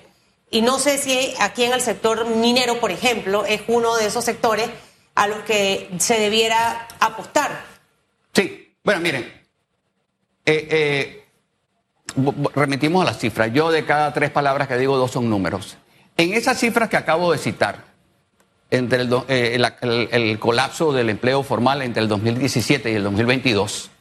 y 0.49 0.61
no 0.61 0.79
sé 0.79 0.97
si 0.97 1.33
aquí 1.39 1.63
en 1.63 1.73
el 1.73 1.81
sector 1.81 2.25
minero, 2.27 2.79
por 2.79 2.91
ejemplo, 2.91 3.45
es 3.45 3.61
uno 3.67 3.95
de 3.95 4.07
esos 4.07 4.23
sectores 4.23 4.69
a 5.15 5.27
los 5.27 5.39
que 5.39 5.89
se 5.99 6.19
debiera 6.19 6.87
apostar. 6.99 7.65
Sí, 8.33 8.75
bueno, 8.83 9.01
miren, 9.01 9.42
eh, 10.45 10.67
eh, 10.71 11.25
remitimos 12.55 13.01
a 13.01 13.05
las 13.05 13.19
cifras. 13.19 13.51
Yo 13.53 13.71
de 13.71 13.85
cada 13.85 14.13
tres 14.13 14.31
palabras 14.31 14.67
que 14.67 14.77
digo, 14.77 14.97
dos 14.97 15.11
son 15.11 15.29
números. 15.29 15.77
En 16.17 16.33
esas 16.33 16.59
cifras 16.59 16.89
que 16.89 16.97
acabo 16.97 17.31
de 17.31 17.37
citar, 17.37 17.85
entre 18.69 19.01
el, 19.01 19.23
eh, 19.27 20.37
colapso 20.39 20.93
del 20.93 21.09
empleo 21.09 21.43
formal 21.43 21.81
entre 21.81 22.01
el 22.01 22.09
2017 22.09 22.91
y 22.91 22.95
el 22.95 23.03
2022, 23.03 23.91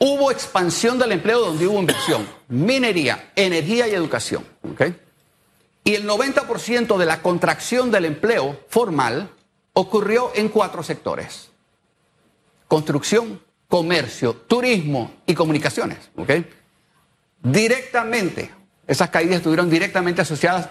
Hubo 0.00 0.30
expansión 0.30 0.96
del 0.98 1.10
empleo 1.12 1.40
donde 1.40 1.66
hubo 1.66 1.80
inversión, 1.80 2.28
minería, 2.48 3.32
energía 3.34 3.88
y 3.88 3.94
educación. 3.94 4.44
Y 5.82 5.94
el 5.94 6.08
90% 6.08 6.96
de 6.96 7.06
la 7.06 7.20
contracción 7.20 7.90
del 7.90 8.04
empleo 8.04 8.60
formal 8.68 9.28
ocurrió 9.72 10.30
en 10.36 10.50
cuatro 10.50 10.84
sectores. 10.84 11.50
Construcción, 12.68 13.40
comercio, 13.68 14.34
turismo 14.34 15.12
y 15.26 15.34
comunicaciones. 15.34 15.98
Directamente, 17.42 18.50
esas 18.86 19.10
caídas 19.10 19.36
estuvieron 19.36 19.70
directamente 19.70 20.22
asociadas 20.22 20.70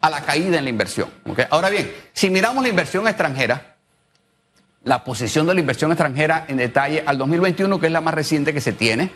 a 0.00 0.10
la 0.10 0.20
caída 0.20 0.58
en 0.58 0.64
la 0.64 0.70
inversión. 0.70 1.10
Ahora 1.50 1.70
bien, 1.70 1.92
si 2.12 2.30
miramos 2.30 2.62
la 2.62 2.68
inversión 2.68 3.08
extranjera, 3.08 3.76
la 4.84 5.02
posición 5.02 5.46
de 5.46 5.54
la 5.54 5.60
inversión 5.60 5.90
extranjera 5.90 6.44
en 6.48 6.58
detalle 6.58 7.02
al 7.04 7.18
2021, 7.18 7.80
que 7.80 7.86
es 7.86 7.92
la 7.92 8.00
más 8.00 8.14
reciente 8.14 8.54
que 8.54 8.60
se 8.60 8.72
tiene. 8.72 9.10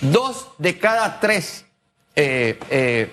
Dos 0.00 0.48
de 0.58 0.78
cada 0.78 1.20
tres, 1.20 1.64
eh, 2.14 2.58
eh, 2.68 3.10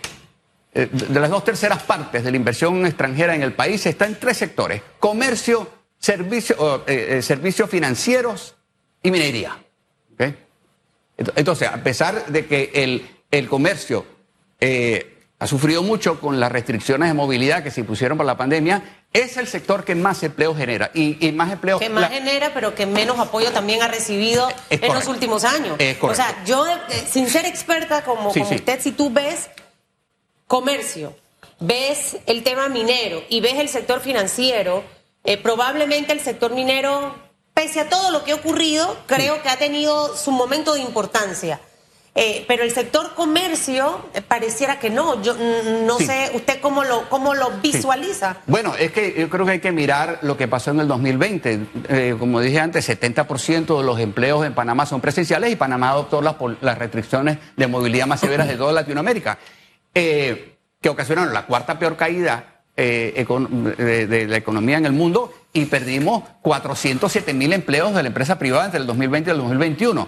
eh, 0.74 0.89
de 0.91 1.20
las 1.20 1.29
dos 1.29 1.46
terceras 1.46 1.84
partes 1.84 2.24
de 2.24 2.32
la 2.32 2.38
inversión 2.38 2.86
extranjera 2.86 3.36
en 3.36 3.43
el 3.43 3.53
país 3.53 3.86
está 3.86 4.05
en 4.05 4.20
tres 4.20 4.38
sectores, 4.38 4.82
comercio, 5.00 5.70
servicio, 6.00 6.84
servicios 7.22 7.70
financieros 7.70 8.55
y 9.03 9.12
minería. 9.12 9.60
Entonces, 11.15 11.67
a 11.67 11.83
pesar 11.83 12.25
de 12.25 12.48
que 12.48 12.72
el, 12.74 13.07
el 13.29 13.48
comercio 13.48 14.03
ha 15.43 15.48
sufrido 15.48 15.83
mucho 15.83 16.19
con 16.22 16.39
las 16.39 16.51
restricciones 16.51 17.10
de 17.10 17.13
movilidad 17.13 17.63
que 17.63 17.69
se 17.69 17.81
impusieron 17.81 18.17
por 18.17 18.25
la 18.25 18.38
pandemia, 18.38 18.81
es 19.12 19.38
el 19.38 19.48
sector 19.48 19.83
que 19.83 19.93
más 19.93 20.24
empleo 20.24 20.55
genera. 20.55 20.89
Y, 20.93 21.31
más 21.33 21.51
empleo. 21.51 21.79
Que 21.79 21.89
más 21.89 22.10
genera, 22.10 22.54
pero 22.54 22.73
que 22.73 22.86
menos 22.86 23.19
apoyo 23.19 23.51
también 23.51 23.82
ha 23.82 23.88
recibido 23.88 24.47
en 24.69 24.93
los 24.93 25.08
últimos 25.08 25.43
años. 25.43 25.77
o 26.01 26.15
sea, 26.15 26.43
yo, 26.45 26.65
eh, 26.67 26.80
sin 27.10 27.30
ser 27.30 27.45
experta 27.45 28.04
como, 28.04 28.30
usted, 28.30 28.80
si 28.80 28.93
tú 28.93 29.12
ves 29.12 29.49
comercio, 30.47 31.15
ves 31.60 32.17
el 32.25 32.43
tema 32.43 32.69
minero 32.69 33.21
y 33.30 33.41
ves 33.41 33.56
el 33.56 33.69
sector 33.69 33.99
financiero, 33.99 34.84
eh, 35.25 35.38
probablemente 35.38 36.13
el 36.13 36.21
sector 36.21 36.54
minero, 36.54 37.15
pese 37.53 37.81
a 37.81 37.89
todo 37.89 38.11
lo 38.11 38.23
que 38.23 38.31
ha 38.31 38.35
ocurrido, 38.35 38.97
creo 39.05 39.41
que 39.41 39.49
ha 39.49 39.57
tenido 39.57 40.15
su 40.15 40.31
momento 40.31 40.73
de 40.73 40.81
importancia. 40.81 41.59
Eh, 42.15 42.45
pero 42.47 42.61
el 42.61 42.69
sector 42.69 43.15
comercio 43.15 44.05
eh, 44.13 44.21
pareciera 44.21 44.77
que 44.77 44.91
no. 44.91 45.19
Yo 45.23 45.35
no 45.85 45.97
sé 45.97 46.29
usted 46.35 46.59
cómo 46.61 46.83
lo, 46.83 47.09
cómo 47.09 47.33
lo 47.33 47.49
visualiza. 47.59 48.37
Bueno, 48.45 48.75
es 48.75 48.91
que 48.91 49.15
yo 49.17 49.29
creo 49.29 49.45
que 49.47 49.53
hay 49.53 49.59
que 49.59 49.71
mirar 49.71 50.19
lo 50.21 50.37
que 50.37 50.47
pasó 50.47 50.69
en 50.71 50.81
el 50.81 50.87
2020. 50.87 51.67
Eh, 51.89 52.15
como 52.19 52.39
dije 52.39 52.59
antes, 52.59 52.87
70% 52.87 53.77
de 53.79 53.83
los 53.83 53.99
empleos 53.99 54.45
en 54.45 54.53
Panamá 54.53 54.85
son 54.85 55.01
presenciales 55.01 55.51
y 55.51 55.55
Panamá 55.55 55.89
adoptó 55.89 56.21
las, 56.21 56.35
las 56.61 56.77
restricciones 56.77 57.39
de 57.55 57.67
movilidad 57.67 58.05
más 58.05 58.19
severas 58.19 58.47
de 58.47 58.57
toda 58.57 58.73
Latinoamérica, 58.73 59.39
que 59.91 60.57
ocasionaron 60.87 61.33
la 61.33 61.47
cuarta 61.47 61.79
peor 61.79 61.97
caída 61.97 62.61
de, 62.75 64.07
de, 64.07 64.27
la 64.27 64.37
economía 64.37 64.77
en 64.77 64.85
el 64.85 64.91
mundo 64.91 65.33
y 65.53 65.65
perdimos 65.65 66.23
407 66.41 67.33
mil 67.33 67.53
empleos 67.53 67.93
de 67.93 68.01
la 68.01 68.07
empresa 68.07 68.39
privada 68.39 68.65
entre 68.65 68.81
el 68.81 68.87
2020 68.87 69.29
y 69.29 69.31
el 69.31 69.37
2021. 69.37 70.07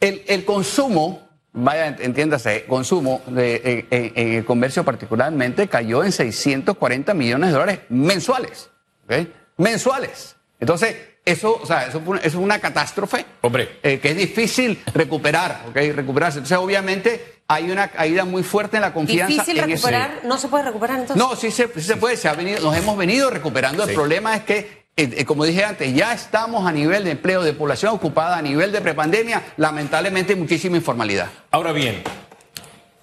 El, 0.00 0.22
el 0.26 0.44
consumo 0.44 1.32
vaya, 1.52 1.88
entiéndase, 1.98 2.64
consumo 2.64 3.22
en, 3.28 3.86
el 3.90 4.44
comercio 4.44 4.84
particularmente 4.84 5.68
cayó 5.68 6.02
en 6.04 6.12
640 6.12 7.14
millones 7.14 7.50
de 7.50 7.52
dólares 7.52 7.80
mensuales. 7.88 8.70
¿okay? 9.04 9.32
Mensuales. 9.56 10.36
Entonces, 10.60 10.96
eso, 11.24 11.60
o 11.62 11.66
sea, 11.66 11.86
eso, 11.86 12.02
es 12.22 12.34
una 12.34 12.58
catástrofe. 12.58 13.24
Hombre. 13.42 13.78
Eh, 13.82 13.98
que 14.00 14.10
es 14.10 14.16
difícil 14.16 14.82
recuperar, 14.94 15.62
¿ok? 15.68 15.76
Recuperarse. 15.94 16.38
Entonces, 16.38 16.58
obviamente, 16.58 17.42
hay 17.48 17.70
una 17.70 17.88
caída 17.88 18.24
muy 18.24 18.42
fuerte 18.42 18.76
en 18.76 18.82
la 18.82 18.92
confianza. 18.92 19.28
¿Difícil 19.28 19.58
recuperar? 19.58 20.20
¿No 20.24 20.38
se 20.38 20.48
puede 20.48 20.64
recuperar 20.64 21.00
entonces? 21.00 21.16
No, 21.16 21.36
sí 21.36 21.50
se, 21.50 21.68
se 21.80 21.96
puede. 21.96 22.16
Se 22.16 22.28
ha 22.28 22.34
venido, 22.34 22.60
nos 22.60 22.76
hemos 22.76 22.96
venido 22.96 23.30
recuperando. 23.30 23.84
El 23.84 23.94
problema 23.94 24.34
es 24.34 24.42
que 24.42 24.82
eh, 24.94 25.10
eh, 25.16 25.24
como 25.24 25.46
dije 25.46 25.64
antes, 25.64 25.94
ya 25.94 26.12
estamos 26.12 26.66
a 26.66 26.72
nivel 26.72 27.04
de 27.04 27.12
empleo 27.12 27.42
de 27.42 27.54
población 27.54 27.94
ocupada, 27.94 28.36
a 28.36 28.42
nivel 28.42 28.72
de 28.72 28.80
prepandemia, 28.82 29.42
lamentablemente 29.56 30.36
muchísima 30.36 30.76
informalidad. 30.76 31.30
Ahora 31.50 31.72
bien, 31.72 32.02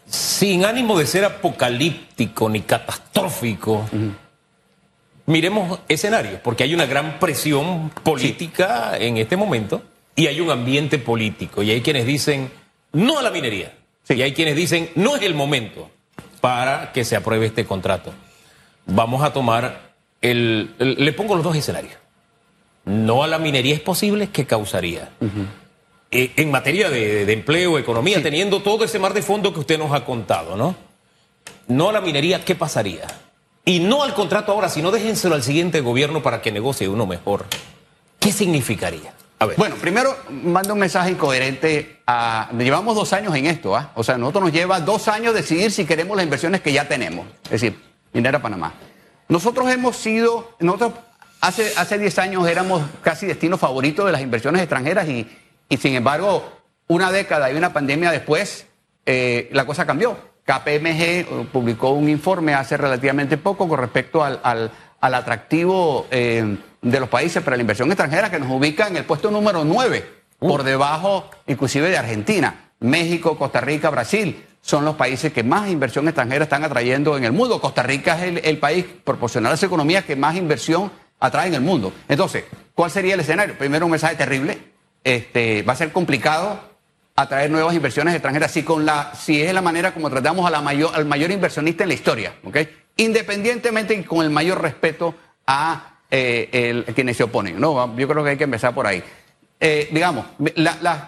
sin 0.06 0.66
ánimo 0.66 1.00
de 1.00 1.08
ser 1.08 1.26
apocalíptico 1.26 2.48
ni 2.48 2.62
catastrófico, 2.62 3.90
miremos 5.30 5.80
escenarios, 5.88 6.42
porque 6.44 6.64
hay 6.64 6.74
una 6.74 6.88
gran 6.88 7.20
presión 7.20 7.92
política 8.04 8.98
en 8.98 9.18
este 9.18 9.38
momento 9.38 9.84
y 10.16 10.26
hay 10.26 10.42
un 10.42 10.50
ambiente 10.50 10.98
político, 10.98 11.62
y 11.62 11.70
hay 11.70 11.82
quienes 11.82 12.06
dicen 12.06 12.52
no 12.94 13.20
a 13.20 13.22
la 13.22 13.30
minería, 13.30 13.72
y 14.10 14.22
hay 14.24 14.34
quienes 14.34 14.56
dicen 14.56 14.90
no 14.96 15.16
es 15.16 15.22
el 15.22 15.36
momento 15.36 15.92
para 16.42 16.92
que 16.92 17.06
se 17.06 17.16
apruebe 17.16 17.46
este 17.46 17.66
contrato. 17.66 18.12
Vamos 18.88 19.22
a 19.24 19.32
tomar 19.32 19.94
el, 20.20 20.74
le 20.80 21.14
pongo 21.14 21.36
los 21.36 21.44
dos 21.44 21.56
escenarios. 21.56 21.94
No 22.86 23.24
a 23.24 23.28
la 23.28 23.38
minería 23.38 23.76
es 23.76 23.82
posible, 23.82 24.30
¿qué 24.30 24.48
causaría? 24.48 25.10
Eh, 26.10 26.32
en 26.38 26.50
materia 26.50 26.90
de, 26.90 27.32
empleo, 27.32 27.78
economía, 27.78 28.22
teniendo 28.24 28.64
todo 28.64 28.84
ese 28.84 28.98
mar 28.98 29.14
de 29.14 29.22
fondo 29.22 29.54
que 29.54 29.60
usted 29.60 29.78
nos 29.78 29.92
ha 29.94 30.06
contado, 30.06 30.58
¿no? 30.58 30.76
No 31.68 31.90
a 31.90 31.94
la 31.94 32.02
minería, 32.02 32.44
¿qué 32.44 32.56
pasaría? 32.56 33.06
Y 33.70 33.80
no 33.80 34.02
al 34.02 34.16
contrato 34.16 34.52
ahora, 34.52 34.68
sino 34.68 34.90
déjenselo 34.90 35.36
al 35.36 35.44
siguiente 35.44 35.82
gobierno 35.82 36.24
para 36.24 36.42
que 36.42 36.52
negocie 36.52 36.90
uno 36.90 37.06
mejor. 37.06 37.46
¿Qué 38.20 38.32
significaría? 38.32 39.14
A 39.38 39.46
ver. 39.46 39.58
Bueno, 39.58 39.76
primero 39.76 40.18
mando 40.32 40.74
un 40.74 40.80
mensaje 40.80 41.12
incoherente 41.12 42.00
a... 42.08 42.50
Llevamos 42.58 42.96
dos 42.96 43.14
años 43.14 43.36
en 43.36 43.46
esto, 43.46 43.76
¿ah? 43.76 43.92
O 43.94 44.04
sea, 44.04 44.18
nosotros 44.18 44.46
nos 44.46 44.54
lleva 44.54 44.80
dos 44.80 45.08
años 45.08 45.36
decidir 45.36 45.70
si 45.70 45.86
queremos 45.86 46.18
las 46.18 46.24
inversiones 46.24 46.62
que 46.62 46.74
ya 46.74 46.88
tenemos. 46.88 47.28
Es 47.44 47.62
decir, 47.62 47.80
Minera 48.12 48.42
Panamá. 48.42 48.74
Nosotros 49.28 49.70
hemos 49.70 49.96
sido, 49.98 50.56
nosotros 50.60 50.94
hace, 51.40 51.72
hace 51.78 52.00
10 52.00 52.18
años 52.18 52.48
éramos 52.48 52.82
casi 53.04 53.28
destino 53.28 53.60
favorito 53.60 54.04
de 54.04 54.14
las 54.14 54.22
inversiones 54.22 54.64
extranjeras 54.64 55.08
y, 55.08 55.30
y 55.70 55.78
sin 55.78 55.94
embargo, 55.94 56.44
una 56.88 57.12
década 57.12 57.52
y 57.52 57.56
una 57.56 57.72
pandemia 57.72 58.10
después, 58.10 58.66
eh, 59.06 59.48
la 59.52 59.68
cosa 59.68 59.86
cambió. 59.86 60.18
KPMG 60.50 61.02
eh, 61.02 61.26
publicó 61.54 61.92
un 61.92 62.10
informe 62.10 62.56
hace 62.56 62.76
relativamente 62.76 63.38
poco 63.38 63.68
con 63.68 63.78
respecto 63.78 64.24
al, 64.24 64.40
al, 64.42 64.72
al 65.00 65.14
atractivo 65.14 66.08
eh, 66.10 66.58
de 66.82 67.00
los 67.00 67.08
países 67.08 67.44
para 67.44 67.56
la 67.56 67.62
inversión 67.62 67.88
extranjera 67.90 68.32
que 68.32 68.40
nos 68.40 68.50
ubica 68.50 68.88
en 68.88 68.98
el 68.98 69.06
puesto 69.06 69.30
número 69.30 69.64
9, 69.64 70.04
por 70.40 70.64
debajo 70.64 71.30
inclusive 71.46 71.92
de 71.92 72.00
Argentina, 72.00 72.72
México, 72.80 73.38
Costa 73.38 73.62
Rica, 73.62 73.92
Brasil 73.92 74.44
son 74.62 74.86
los 74.86 74.96
países 74.96 75.32
que 75.32 75.44
más 75.44 75.70
inversión 75.70 76.08
extranjera 76.08 76.44
están 76.44 76.64
atrayendo 76.64 77.16
en 77.18 77.24
el 77.24 77.32
mundo. 77.32 77.62
Costa 77.62 77.84
Rica 77.84 78.24
es 78.24 78.44
el, 78.44 78.58
país 78.58 78.86
proporcional 79.04 79.54
a 79.54 79.58
su 79.58 79.66
economía 79.66 80.02
que 80.02 80.16
más 80.16 80.36
inversión 80.36 80.92
atrae 81.20 81.48
en 81.48 81.54
el 81.54 81.62
mundo. 81.62 81.94
Entonces, 82.08 82.44
¿cuál 82.76 82.92
sería 82.92 83.14
el 83.14 83.20
escenario? 83.22 83.58
Primero, 83.58 83.86
un 83.86 83.92
mensaje 83.92 84.16
terrible. 84.16 84.58
Este, 85.04 85.62
va 85.64 85.74
a 85.74 85.76
ser 85.78 85.94
complicado 85.94 86.69
atraer 87.22 87.52
nuevas 87.52 87.76
inversiones 87.76 88.14
extranjeras, 88.14 88.50
si, 88.50 88.64
con 88.64 88.86
la, 88.86 89.12
si 89.14 89.42
es 89.42 89.54
la 89.54 89.62
manera 89.62 89.94
como 89.94 90.10
tratamos 90.10 90.52
a 90.52 90.62
mayor, 90.62 90.92
al 90.96 91.06
mayor 91.06 91.32
inversionista 91.32 91.84
en 91.84 91.90
la 91.90 91.96
historia, 91.96 92.34
¿ok? 92.46 92.58
Independientemente 92.96 93.94
y 93.94 94.04
con 94.04 94.24
el 94.24 94.30
mayor 94.30 94.62
respeto 94.62 95.16
a 95.46 95.98
eh, 96.10 96.86
quienes 96.96 97.18
se 97.18 97.24
oponen, 97.24 97.60
¿no? 97.60 97.96
Yo 97.98 98.08
creo 98.08 98.24
que 98.24 98.30
hay 98.32 98.38
que 98.38 98.46
empezar 98.46 98.74
por 98.74 98.88
ahí. 98.88 99.04
Eh, 99.60 99.90
digamos, 99.92 100.28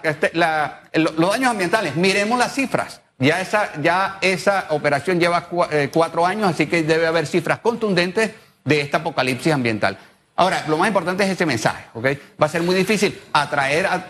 este, 0.03 0.31
los 0.33 1.31
daños 1.31 1.49
ambientales, 1.49 1.95
miremos 1.95 2.37
las 2.37 2.53
cifras. 2.53 2.99
Ya 3.17 3.39
esa, 3.39 3.69
ya 3.81 4.17
esa 4.19 4.65
operación 4.69 5.17
lleva 5.17 5.47
eh, 5.71 5.89
cuatro 5.93 6.25
años, 6.25 6.49
así 6.49 6.65
que 6.65 6.83
debe 6.83 7.07
haber 7.07 7.25
cifras 7.25 7.59
contundentes 7.59 8.31
de 8.65 8.81
esta 8.81 8.97
apocalipsis 8.97 9.53
ambiental. 9.53 9.97
Ahora, 10.35 10.65
lo 10.67 10.77
más 10.77 10.87
importante 10.89 11.23
es 11.23 11.29
ese 11.29 11.45
mensaje, 11.45 11.85
¿ok? 11.93 12.05
Va 12.41 12.47
a 12.47 12.49
ser 12.49 12.63
muy 12.63 12.75
difícil 12.75 13.17
atraer 13.31 13.85
a, 13.85 14.07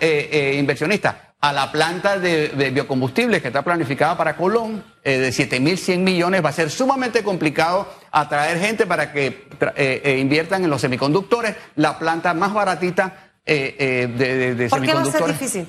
inversionistas 0.54 1.31
a 1.42 1.52
la 1.52 1.72
planta 1.72 2.20
de, 2.20 2.72
biocombustibles 2.72 3.42
que 3.42 3.48
está 3.48 3.64
planificada 3.64 4.16
para 4.16 4.38
Colón, 4.38 4.84
eh, 5.04 5.18
de 5.18 5.30
7.100 5.30 5.98
millones, 5.98 6.46
va 6.46 6.50
a 6.50 6.54
ser 6.54 6.70
sumamente 6.70 7.24
complicado 7.24 7.92
atraer 8.12 8.60
gente 8.60 8.86
para 8.86 9.12
que 9.12 9.48
eh, 9.76 10.02
eh, 10.04 10.18
inviertan 10.20 10.64
en 10.64 10.70
los 10.70 10.82
semiconductores, 10.82 11.56
la 11.76 11.98
planta 11.98 12.36
más 12.36 12.54
baratita 12.54 13.32
de, 13.44 14.56
de, 14.56 14.70
¿Por 14.70 14.82
qué 14.82 14.94
va 14.94 15.02
a 15.02 15.06
ser 15.06 15.26
difícil? 15.26 15.68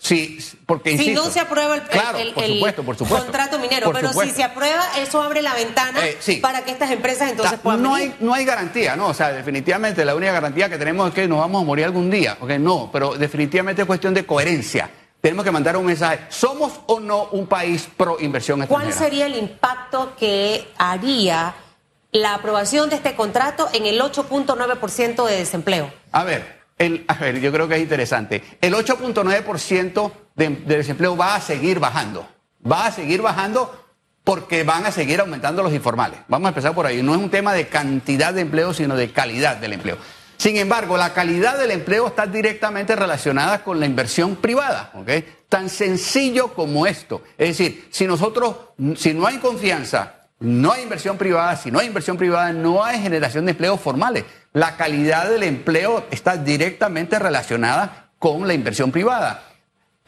Sí, 0.00 0.38
porque 0.64 0.96
si 0.96 1.12
no 1.12 1.24
se 1.24 1.40
aprueba 1.40 1.74
el, 1.74 1.82
contrato 3.08 3.58
minero, 3.58 3.90
pero 3.92 4.12
si 4.12 4.30
se 4.30 4.44
aprueba, 4.44 4.84
eso 4.98 5.20
abre 5.20 5.42
la 5.42 5.54
ventana 5.54 6.00
para 6.40 6.64
que 6.64 6.70
estas 6.70 6.92
empresas 6.92 7.30
entonces 7.30 7.58
puedan. 7.58 7.82
No 7.82 7.96
hay, 7.96 8.14
no 8.20 8.32
hay 8.32 8.44
garantía, 8.44 8.94
¿no? 8.94 9.08
O 9.08 9.14
sea, 9.14 9.32
definitivamente 9.32 10.04
la 10.04 10.14
única 10.14 10.30
garantía 10.30 10.68
que 10.68 10.78
tenemos 10.78 11.08
es 11.08 11.14
que 11.14 11.26
nos 11.26 11.40
vamos 11.40 11.62
a 11.62 11.64
morir 11.64 11.86
algún 11.86 12.10
día. 12.10 12.36
¿ok? 12.38 12.50
No, 12.60 12.90
pero 12.92 13.16
definitivamente 13.16 13.82
es 13.82 13.86
cuestión 13.86 14.14
de 14.14 14.24
coherencia 14.24 14.88
tenemos 15.20 15.44
que 15.44 15.50
mandar 15.50 15.76
un 15.76 15.86
mensaje. 15.86 16.20
¿Somos 16.28 16.80
o 16.86 17.00
no 17.00 17.24
un 17.32 17.46
país 17.46 17.88
pro 17.96 18.18
inversión 18.20 18.62
extranjera? 18.62 18.90
¿Cuál 18.90 19.04
sería 19.04 19.26
el 19.26 19.36
impacto 19.36 20.14
que 20.16 20.68
haría 20.78 21.54
la 22.12 22.34
aprobación 22.34 22.88
de 22.88 22.96
este 22.96 23.14
contrato 23.14 23.68
en 23.72 23.86
el 23.86 24.00
8.9% 24.00 25.26
de 25.26 25.36
desempleo? 25.36 25.92
A 26.12 26.24
ver, 26.24 26.62
el, 26.78 27.04
a 27.08 27.14
ver, 27.14 27.40
yo 27.40 27.52
creo 27.52 27.68
que 27.68 27.76
es 27.76 27.82
interesante. 27.82 28.42
El 28.60 28.74
8.9% 28.74 30.12
de, 30.36 30.48
de 30.48 30.76
desempleo 30.76 31.16
va 31.16 31.34
a 31.34 31.40
seguir 31.40 31.80
bajando. 31.80 32.26
Va 32.70 32.86
a 32.86 32.92
seguir 32.92 33.22
bajando 33.22 33.84
porque 34.24 34.62
van 34.62 34.84
a 34.84 34.92
seguir 34.92 35.20
aumentando 35.20 35.62
los 35.62 35.72
informales. 35.72 36.20
Vamos 36.28 36.46
a 36.46 36.48
empezar 36.50 36.74
por 36.74 36.86
ahí. 36.86 37.02
No 37.02 37.14
es 37.14 37.20
un 37.20 37.30
tema 37.30 37.54
de 37.54 37.66
cantidad 37.68 38.34
de 38.34 38.42
empleo, 38.42 38.74
sino 38.74 38.94
de 38.94 39.10
calidad 39.10 39.56
del 39.56 39.72
empleo. 39.72 39.96
Sin 40.38 40.56
embargo, 40.56 40.96
la 40.96 41.12
calidad 41.12 41.58
del 41.58 41.72
empleo 41.72 42.06
está 42.06 42.24
directamente 42.24 42.94
relacionada 42.94 43.64
con 43.64 43.80
la 43.80 43.86
inversión 43.86 44.36
privada, 44.36 44.92
¿ok? 44.94 45.10
Tan 45.48 45.68
sencillo 45.68 46.54
como 46.54 46.86
esto. 46.86 47.22
Es 47.36 47.58
decir, 47.58 47.88
si 47.90 48.06
nosotros, 48.06 48.54
si 48.96 49.14
no 49.14 49.26
hay 49.26 49.38
confianza, 49.38 50.28
no 50.38 50.70
hay 50.70 50.84
inversión 50.84 51.18
privada, 51.18 51.56
si 51.56 51.72
no 51.72 51.80
hay 51.80 51.88
inversión 51.88 52.16
privada, 52.16 52.52
no 52.52 52.84
hay 52.84 53.00
generación 53.02 53.46
de 53.46 53.50
empleos 53.50 53.80
formales. 53.80 54.24
La 54.52 54.76
calidad 54.76 55.28
del 55.28 55.42
empleo 55.42 56.06
está 56.12 56.36
directamente 56.36 57.18
relacionada 57.18 58.10
con 58.20 58.46
la 58.46 58.54
inversión 58.54 58.92
privada. 58.92 59.42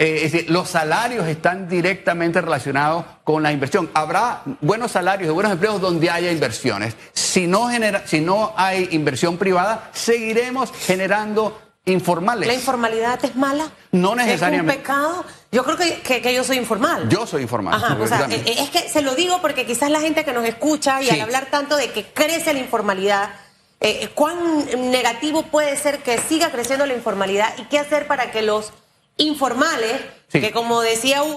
Eh, 0.00 0.24
es 0.24 0.32
decir, 0.32 0.50
los 0.50 0.70
salarios 0.70 1.28
están 1.28 1.68
directamente 1.68 2.40
relacionados 2.40 3.04
con 3.22 3.42
la 3.42 3.52
inversión. 3.52 3.90
Habrá 3.92 4.40
buenos 4.62 4.92
salarios 4.92 5.28
y 5.28 5.32
buenos 5.34 5.52
empleos 5.52 5.78
donde 5.78 6.08
haya 6.08 6.32
inversiones. 6.32 6.96
Si 7.12 7.46
no, 7.46 7.68
genera, 7.68 8.06
si 8.06 8.22
no 8.22 8.54
hay 8.56 8.88
inversión 8.92 9.36
privada, 9.36 9.90
seguiremos 9.92 10.72
generando 10.72 11.60
informales. 11.84 12.48
¿La 12.48 12.54
informalidad 12.54 13.22
es 13.22 13.36
mala? 13.36 13.70
No 13.92 14.14
necesariamente. 14.14 14.72
¿Es 14.72 14.78
un 14.78 14.82
pecado? 14.82 15.24
Yo 15.52 15.64
creo 15.64 15.76
que, 15.76 16.34
yo 16.34 16.44
soy 16.44 16.56
informal. 16.56 17.06
Yo 17.10 17.26
soy 17.26 17.42
informal. 17.42 17.74
Ajá, 17.74 17.98
o 18.00 18.06
sea, 18.06 18.26
eh, 18.30 18.42
es 18.46 18.70
que 18.70 18.88
se 18.88 19.02
lo 19.02 19.14
digo 19.14 19.42
porque 19.42 19.66
quizás 19.66 19.90
la 19.90 20.00
gente 20.00 20.24
que 20.24 20.32
nos 20.32 20.46
escucha 20.46 21.02
y 21.02 21.10
al 21.10 21.20
hablar 21.20 21.48
tanto 21.50 21.76
de 21.76 21.90
que 21.90 22.06
crece 22.06 22.54
la 22.54 22.60
informalidad, 22.60 23.34
eh, 23.80 24.08
¿cuán 24.14 24.64
negativo 24.90 25.42
puede 25.42 25.76
ser 25.76 25.98
que 25.98 26.16
siga 26.16 26.50
creciendo 26.50 26.86
la 26.86 26.94
informalidad 26.94 27.52
y 27.58 27.64
qué 27.64 27.78
hacer 27.78 28.06
para 28.06 28.30
que 28.30 28.40
los 28.40 28.72
informales, 29.20 30.00
que 30.30 30.52
como 30.52 30.80
decía 30.80 31.22